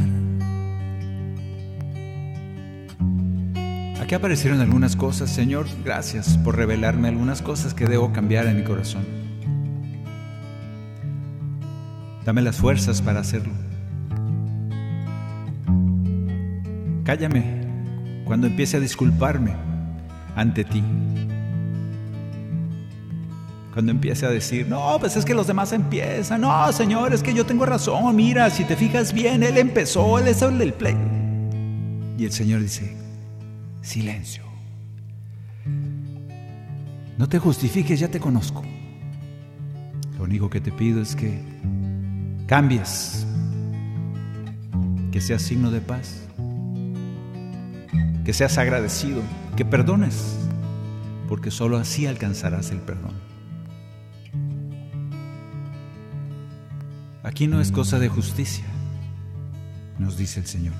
[4.06, 8.64] Aquí aparecieron algunas cosas, Señor, gracias por revelarme algunas cosas que debo cambiar en mi
[8.64, 9.04] corazón.
[12.24, 13.52] Dame las fuerzas para hacerlo.
[17.04, 17.64] Cállame
[18.26, 19.56] cuando empiece a disculparme
[20.36, 20.84] ante ti.
[23.74, 26.42] Cuando empiece a decir, no, pues es que los demás empiezan.
[26.42, 28.16] No, Señor, es que yo tengo razón.
[28.16, 30.76] Mira, si te fijas bien, Él empezó, Él es el del.
[32.20, 33.05] Y el Señor dice,
[33.86, 34.44] silencio.
[37.18, 38.64] No te justifiques, ya te conozco.
[40.18, 41.40] Lo único que te pido es que
[42.48, 43.26] cambies,
[45.12, 46.28] que seas signo de paz,
[48.26, 49.22] que seas agradecido,
[49.56, 50.36] que perdones,
[51.30, 53.14] porque sólo así alcanzarás el perdón.
[57.24, 58.66] Aquí no es cosa de justicia,
[60.00, 60.76] nos dice el Señor,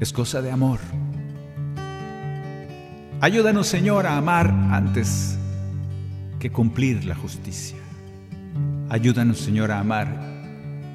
[0.00, 0.80] es cosa de amor.
[3.22, 5.36] Ayúdanos, Señor, a amar antes
[6.38, 7.76] que cumplir la justicia.
[8.88, 10.08] Ayúdanos, Señor, a amar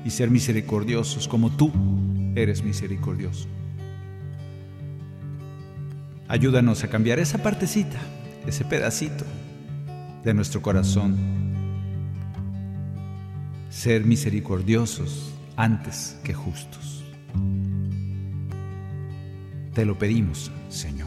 [0.04, 1.72] y ser misericordiosos como tú
[2.34, 3.48] eres misericordioso.
[6.28, 8.00] Ayúdanos a cambiar esa partecita,
[8.48, 9.24] ese pedacito
[10.24, 11.16] de nuestro corazón.
[13.70, 17.04] Ser misericordiosos antes que justos.
[19.76, 21.05] Te lo pedimos, Señor.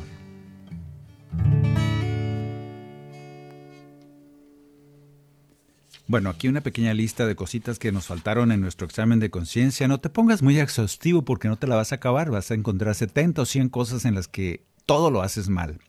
[6.09, 9.89] Bueno, aquí una pequeña lista de cositas que nos faltaron en nuestro examen de conciencia.
[9.89, 12.31] No te pongas muy exhaustivo porque no te la vas a acabar.
[12.31, 15.81] Vas a encontrar 70 o 100 cosas en las que todo lo haces mal.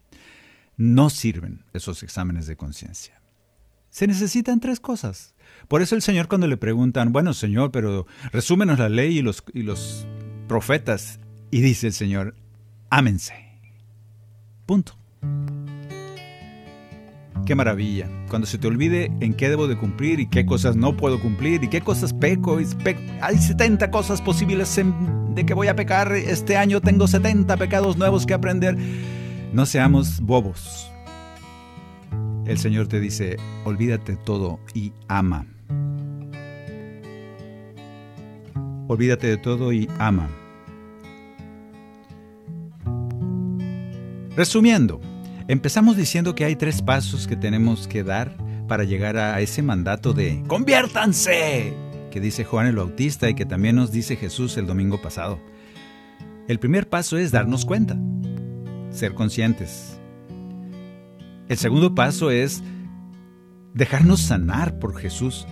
[0.75, 3.21] No sirven esos exámenes de conciencia.
[3.89, 5.35] Se necesitan tres cosas.
[5.69, 9.43] Por eso el Señor cuando le preguntan, bueno Señor, pero resúmenos la ley y los,
[9.53, 10.05] y los
[10.49, 11.19] profetas,
[11.49, 12.35] y dice el Señor,
[12.89, 13.33] ámense.
[14.65, 14.98] Punto.
[17.49, 18.07] Qué maravilla.
[18.29, 21.63] Cuando se te olvide en qué debo de cumplir y qué cosas no puedo cumplir
[21.63, 22.59] y qué cosas peco.
[23.21, 24.79] Hay 70 cosas posibles
[25.33, 26.11] de que voy a pecar.
[26.11, 28.77] Este año tengo 70 pecados nuevos que aprender.
[29.51, 30.91] No seamos bobos.
[32.45, 35.47] El Señor te dice, olvídate todo y ama.
[38.87, 40.29] Olvídate de todo y ama.
[44.35, 45.01] Resumiendo,
[45.49, 48.37] Empezamos diciendo que hay tres pasos que tenemos que dar
[48.67, 51.73] para llegar a ese mandato de conviértanse,
[52.11, 55.39] que dice Juan el Bautista y que también nos dice Jesús el domingo pasado.
[56.47, 57.97] El primer paso es darnos cuenta,
[58.91, 59.99] ser conscientes.
[61.47, 62.61] El segundo paso es
[63.73, 65.47] dejarnos sanar por Jesús,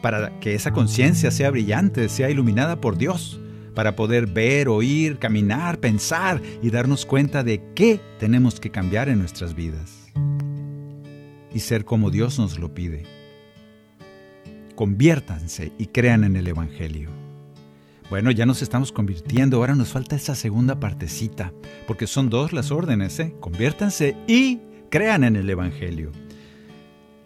[0.00, 3.40] para que esa conciencia sea brillante, sea iluminada por Dios
[3.76, 9.18] para poder ver, oír, caminar, pensar y darnos cuenta de qué tenemos que cambiar en
[9.18, 10.10] nuestras vidas.
[11.52, 13.02] Y ser como Dios nos lo pide.
[14.74, 17.10] Conviértanse y crean en el Evangelio.
[18.08, 21.52] Bueno, ya nos estamos convirtiendo, ahora nos falta esa segunda partecita,
[21.86, 23.34] porque son dos las órdenes, ¿eh?
[23.40, 26.12] Conviértanse y crean en el Evangelio.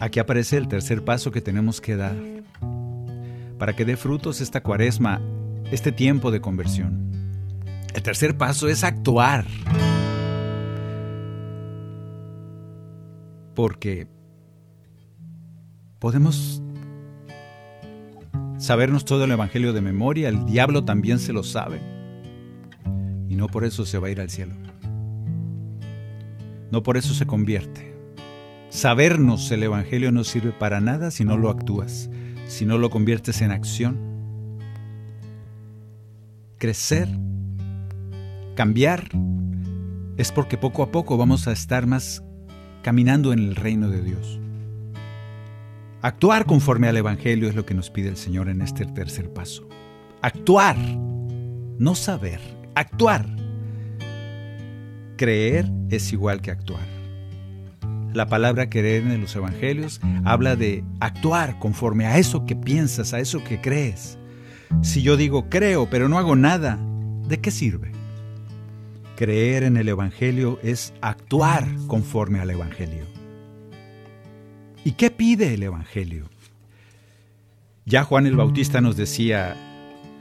[0.00, 2.16] Aquí aparece el tercer paso que tenemos que dar.
[3.56, 5.20] Para que dé frutos esta cuaresma,
[5.70, 7.10] este tiempo de conversión.
[7.94, 9.44] El tercer paso es actuar.
[13.60, 14.06] porque
[15.98, 16.62] podemos
[18.56, 21.78] sabernos todo el Evangelio de memoria, el diablo también se lo sabe,
[23.28, 24.54] y no por eso se va a ir al cielo.
[26.70, 27.94] No por eso se convierte.
[28.70, 32.08] Sabernos el Evangelio no sirve para nada si no lo actúas,
[32.46, 34.09] si no lo conviertes en acción.
[36.60, 37.08] Crecer,
[38.54, 39.08] cambiar,
[40.18, 42.22] es porque poco a poco vamos a estar más
[42.82, 44.38] caminando en el reino de Dios.
[46.02, 49.66] Actuar conforme al Evangelio es lo que nos pide el Señor en este tercer paso.
[50.20, 52.42] Actuar, no saber,
[52.74, 53.24] actuar.
[55.16, 56.86] Creer es igual que actuar.
[58.12, 63.18] La palabra creer en los Evangelios habla de actuar conforme a eso que piensas, a
[63.18, 64.19] eso que crees.
[64.82, 66.78] Si yo digo creo pero no hago nada,
[67.28, 67.92] ¿de qué sirve?
[69.16, 73.04] Creer en el Evangelio es actuar conforme al Evangelio.
[74.84, 76.30] ¿Y qué pide el Evangelio?
[77.84, 79.56] Ya Juan el Bautista nos decía,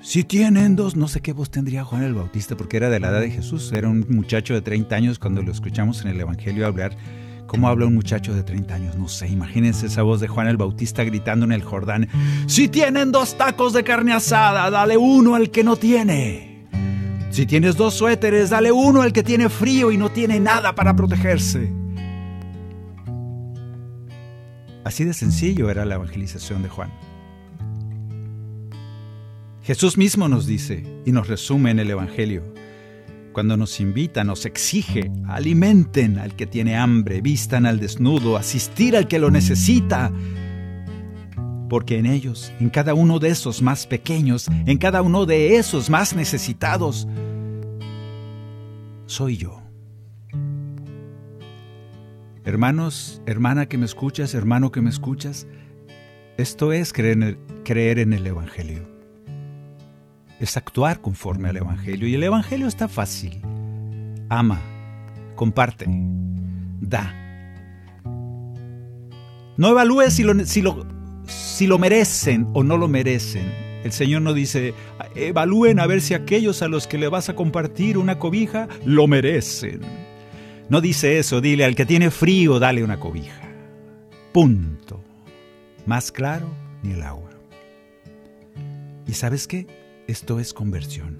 [0.01, 3.09] si tienen dos, no sé qué voz tendría Juan el Bautista, porque era de la
[3.09, 6.65] edad de Jesús, era un muchacho de 30 años cuando lo escuchamos en el Evangelio
[6.65, 6.97] hablar.
[7.49, 8.95] ¿Cómo habla un muchacho de 30 años?
[8.95, 12.07] No sé, imagínense esa voz de Juan el Bautista gritando en el Jordán,
[12.45, 16.67] si tienen dos tacos de carne asada, dale uno al que no tiene.
[17.31, 20.95] Si tienes dos suéteres, dale uno al que tiene frío y no tiene nada para
[20.95, 21.73] protegerse.
[24.83, 26.91] Así de sencillo era la evangelización de Juan.
[29.63, 32.43] Jesús mismo nos dice y nos resume en el Evangelio.
[33.39, 39.07] Cuando nos invita, nos exige, alimenten al que tiene hambre, vistan al desnudo, asistir al
[39.07, 40.11] que lo necesita.
[41.69, 45.89] Porque en ellos, en cada uno de esos más pequeños, en cada uno de esos
[45.89, 47.07] más necesitados,
[49.05, 49.61] soy yo.
[52.43, 55.47] Hermanos, hermana que me escuchas, hermano que me escuchas,
[56.35, 58.98] esto es creer en, el, creer en el Evangelio.
[60.39, 62.07] Es actuar conforme al Evangelio.
[62.07, 63.41] Y el Evangelio está fácil.
[64.29, 64.61] Ama,
[65.35, 65.85] comparte,
[66.79, 67.13] da.
[69.57, 70.85] No evalúes si lo, si lo,
[71.25, 73.51] si lo merecen o no lo merecen.
[73.83, 74.73] El Señor no dice,
[75.15, 79.07] evalúen a ver si aquellos a los que le vas a compartir una cobija lo
[79.07, 79.81] merecen.
[80.69, 83.41] No dice eso, dile al que tiene frío, dale una cobija.
[84.31, 85.03] Punto.
[85.85, 86.47] Más claro
[86.83, 87.29] ni el agua.
[89.07, 89.65] ¿Y sabes qué?
[90.09, 91.19] Esto es conversión.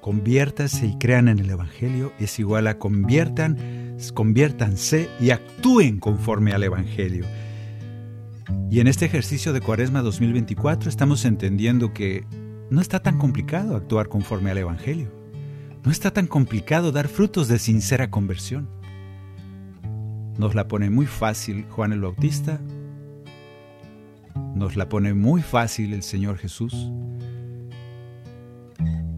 [0.00, 6.62] Conviértase y crean en el Evangelio es igual a conviertan, conviértanse y actúen conforme al
[6.62, 7.24] Evangelio.
[8.70, 12.24] Y en este ejercicio de Cuaresma 2024 estamos entendiendo que
[12.70, 15.10] no está tan complicado actuar conforme al Evangelio.
[15.84, 18.70] No está tan complicado dar frutos de sincera conversión.
[20.38, 22.60] Nos la pone muy fácil Juan el Bautista.
[24.54, 26.92] Nos la pone muy fácil el Señor Jesús.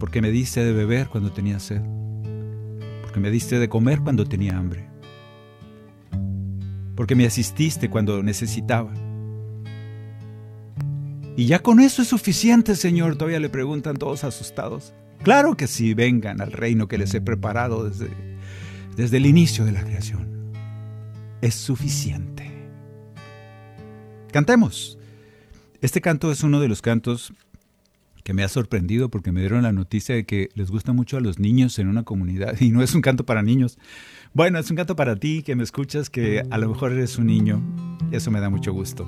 [0.05, 1.81] Porque me diste de beber cuando tenía sed.
[3.01, 4.87] Porque me diste de comer cuando tenía hambre.
[6.95, 8.93] Porque me asististe cuando necesitaba.
[11.35, 13.15] Y ya con eso es suficiente, Señor.
[13.15, 14.93] Todavía le preguntan todos asustados.
[15.23, 18.11] Claro que sí, vengan al reino que les he preparado desde,
[18.95, 20.53] desde el inicio de la creación.
[21.41, 22.69] Es suficiente.
[24.31, 24.99] Cantemos.
[25.81, 27.33] Este canto es uno de los cantos
[28.25, 31.21] que me ha sorprendido porque me dieron la noticia de que les gusta mucho a
[31.21, 33.77] los niños en una comunidad y no es un canto para niños.
[34.33, 37.27] Bueno, es un canto para ti que me escuchas que a lo mejor eres un
[37.27, 37.61] niño.
[38.11, 39.07] Eso me da mucho gusto.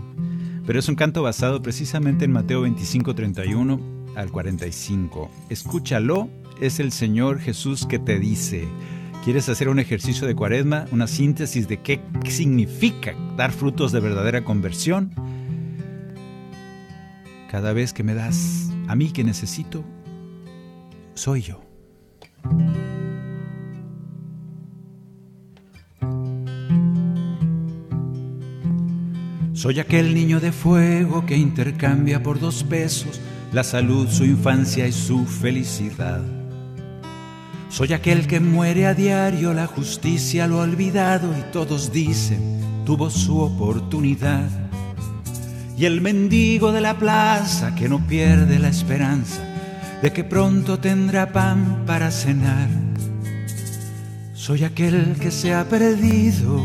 [0.68, 3.82] Pero es un canto basado precisamente en Mateo 25, 31
[4.15, 5.32] al 45.
[5.49, 6.30] Escúchalo,
[6.61, 8.68] es el Señor Jesús que te dice.
[9.24, 10.86] ¿Quieres hacer un ejercicio de cuaresma?
[10.91, 15.11] Una síntesis de qué significa dar frutos de verdadera conversión.
[17.49, 19.83] Cada vez que me das a mí que necesito,
[21.13, 21.61] soy yo.
[29.53, 33.19] Soy aquel niño de fuego que intercambia por dos pesos
[33.51, 36.21] la salud, su infancia y su felicidad.
[37.69, 43.09] Soy aquel que muere a diario, la justicia lo ha olvidado y todos dicen, tuvo
[43.09, 44.66] su oportunidad.
[45.78, 49.43] Y el mendigo de la plaza que no pierde la esperanza
[50.01, 52.67] de que pronto tendrá pan para cenar.
[54.34, 56.63] Soy aquel que se ha perdido,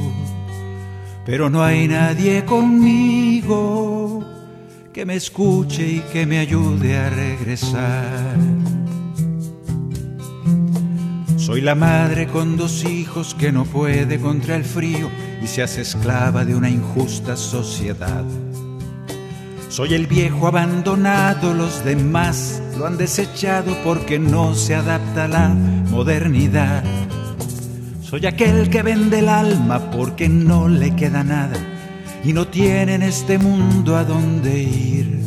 [1.26, 4.24] pero no hay nadie conmigo
[4.94, 8.36] que me escuche y que me ayude a regresar.
[11.36, 15.10] Soy la madre con dos hijos que no puede contra el frío
[15.42, 18.24] y se hace esclava de una injusta sociedad.
[19.72, 25.48] Soy el viejo abandonado, los demás lo han desechado porque no se adapta a la
[25.48, 26.84] modernidad.
[28.02, 31.56] Soy aquel que vende el alma porque no le queda nada
[32.22, 35.22] y no tiene en este mundo a dónde ir.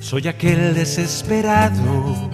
[0.00, 2.30] Soy aquel desesperado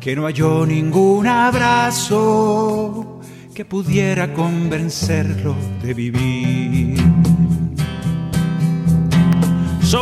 [0.00, 3.22] que no halló ningún abrazo
[3.54, 6.47] que pudiera convencerlo de vivir.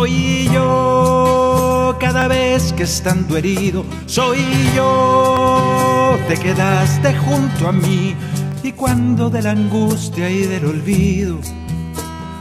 [0.06, 4.38] Soy yo cada vez que estando herido, soy
[4.76, 8.14] yo, te quedaste junto a mí
[8.62, 11.40] y cuando de la angustia y del olvido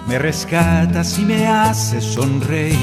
[0.07, 2.77] me rescatas y me haces sonreír.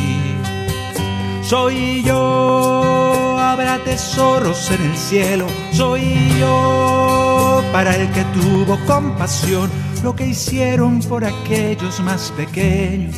[1.45, 6.03] Soy yo, habrá tesoros en el cielo, soy
[6.41, 9.71] yo para el que tuvo compasión,
[10.03, 13.17] lo que hicieron por aquellos más pequeños.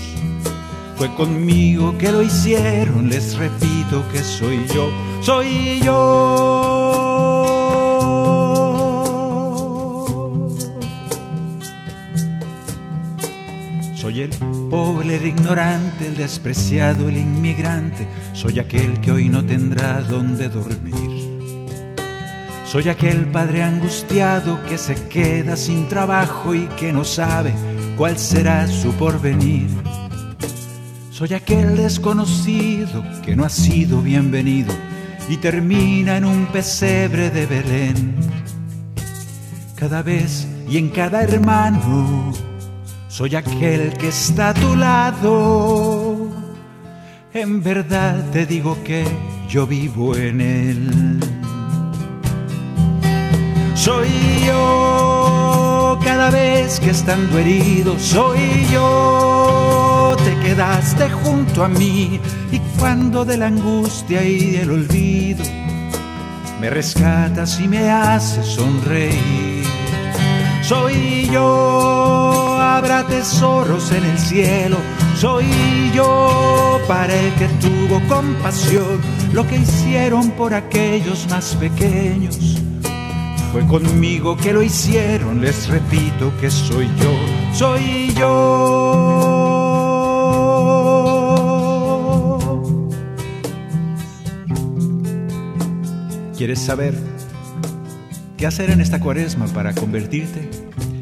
[0.97, 4.91] Fue conmigo que lo hicieron, les repito que soy yo,
[5.23, 7.05] soy yo.
[13.97, 14.31] Soy el
[14.71, 18.07] pobre, el ignorante, el despreciado, el inmigrante.
[18.33, 21.35] Soy aquel que hoy no tendrá donde dormir.
[22.67, 27.53] Soy aquel padre angustiado que se queda sin trabajo y que no sabe
[27.97, 29.69] cuál será su porvenir.
[31.15, 34.75] Soy aquel desconocido que no ha sido bienvenido
[35.29, 38.17] y termina en un pesebre de Belén.
[39.77, 42.33] Cada vez y en cada hermano
[43.07, 46.31] soy aquel que está a tu lado.
[47.33, 49.05] En verdad te digo que
[49.49, 51.21] yo vivo en él.
[53.77, 54.09] Soy
[54.45, 55.14] yo
[55.99, 60.17] cada vez que estando herido, soy yo.
[60.25, 62.21] Te quedaste junto a mí
[62.51, 65.45] y cuando de la angustia y del olvido
[66.61, 69.65] me rescatas y me haces sonreír.
[70.63, 74.79] Soy yo, habrá tesoros en el cielo.
[75.15, 75.45] Soy
[75.95, 79.01] yo para el que tuvo compasión,
[79.35, 82.63] lo que hicieron por aquellos más pequeños.
[83.55, 87.15] Fue conmigo que lo hicieron, les repito que soy yo,
[87.53, 89.31] soy yo.
[96.37, 96.95] ¿Quieres saber
[98.37, 100.51] qué hacer en esta cuaresma para convertirte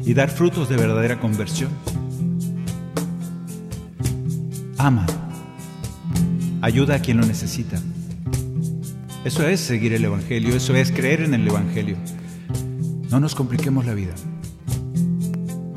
[0.05, 1.71] y dar frutos de verdadera conversión?
[4.77, 5.07] Ama,
[6.61, 7.81] ayuda a quien lo necesita.
[9.25, 11.97] Eso es seguir el Evangelio, eso es creer en el Evangelio.
[13.13, 14.15] No nos compliquemos la vida.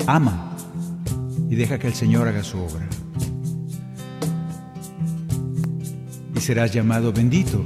[0.07, 0.57] Ama
[1.47, 2.87] y deja que el Señor haga su obra.
[6.35, 7.63] Y serás llamado bendito,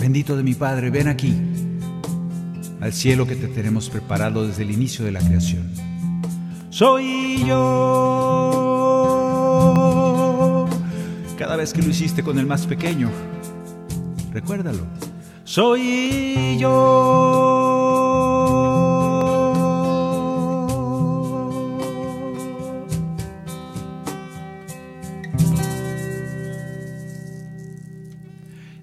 [0.00, 1.36] bendito de mi Padre, ven aquí,
[2.80, 5.70] al cielo que te tenemos preparado desde el inicio de la creación.
[6.70, 7.58] Soy yo.
[11.36, 13.10] Cada vez que lo hiciste con el más pequeño,
[14.32, 14.86] recuérdalo.
[15.44, 17.57] Soy yo.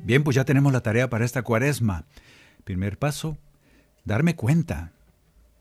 [0.05, 2.05] Bien, pues ya tenemos la tarea para esta cuaresma.
[2.63, 3.39] Primer paso,
[4.03, 4.91] darme cuenta,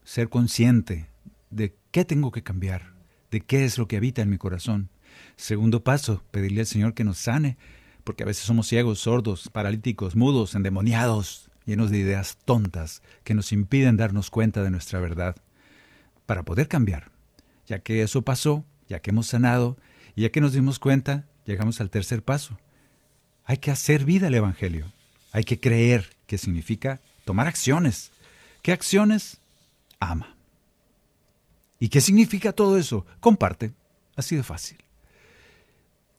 [0.04, 1.06] ser consciente
[1.48, 2.92] de qué tengo que cambiar,
[3.30, 4.90] de qué es lo que habita en mi corazón.
[5.36, 7.56] Segundo paso, pedirle al Señor que nos sane,
[8.04, 13.50] porque a veces somos ciegos, sordos, paralíticos, mudos, endemoniados, llenos de ideas tontas que nos
[13.50, 15.36] impiden darnos cuenta de nuestra verdad.
[16.26, 17.10] Para poder cambiar,
[17.66, 19.78] ya que eso pasó, ya que hemos sanado,
[20.14, 22.58] y ya que nos dimos cuenta, llegamos al tercer paso.
[23.44, 24.90] Hay que hacer vida el Evangelio.
[25.32, 28.10] Hay que creer, que significa tomar acciones.
[28.62, 29.38] ¿Qué acciones?
[30.00, 30.34] Ama.
[31.78, 33.04] ¿Y qué significa todo eso?
[33.20, 33.72] Comparte.
[34.16, 34.78] Así de fácil.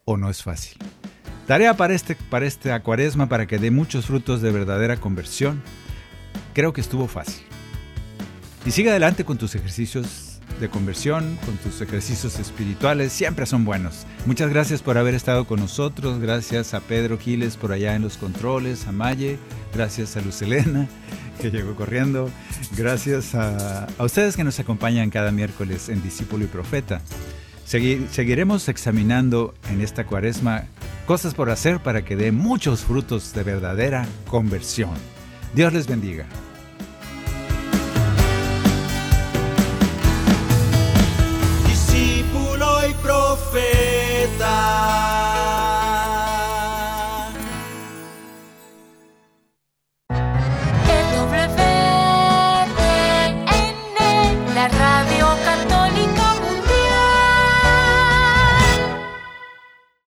[0.03, 0.78] ¿O no es fácil?
[1.47, 5.63] Tarea para, este, para cuaresma para que dé muchos frutos de verdadera conversión.
[6.53, 7.43] Creo que estuvo fácil.
[8.65, 10.24] Y sigue adelante con tus ejercicios
[10.60, 14.06] de conversión, con tus ejercicios espirituales, siempre son buenos.
[14.26, 18.18] Muchas gracias por haber estado con nosotros, gracias a Pedro Giles por allá en los
[18.18, 19.38] controles, a Maye,
[19.74, 20.88] gracias a Lucelena
[21.41, 22.30] que llegó corriendo,
[22.78, 27.02] gracias a, ustedes que nos acompañan cada miércoles en Discípulo y Profeta.
[27.66, 30.66] Segui, seguiremos examinando en esta cuaresma
[31.06, 34.93] cosas por hacer para que dé muchos frutos de verdadera conversión.
[35.54, 36.26] Dios les bendiga.
[43.36, 45.14] profeta.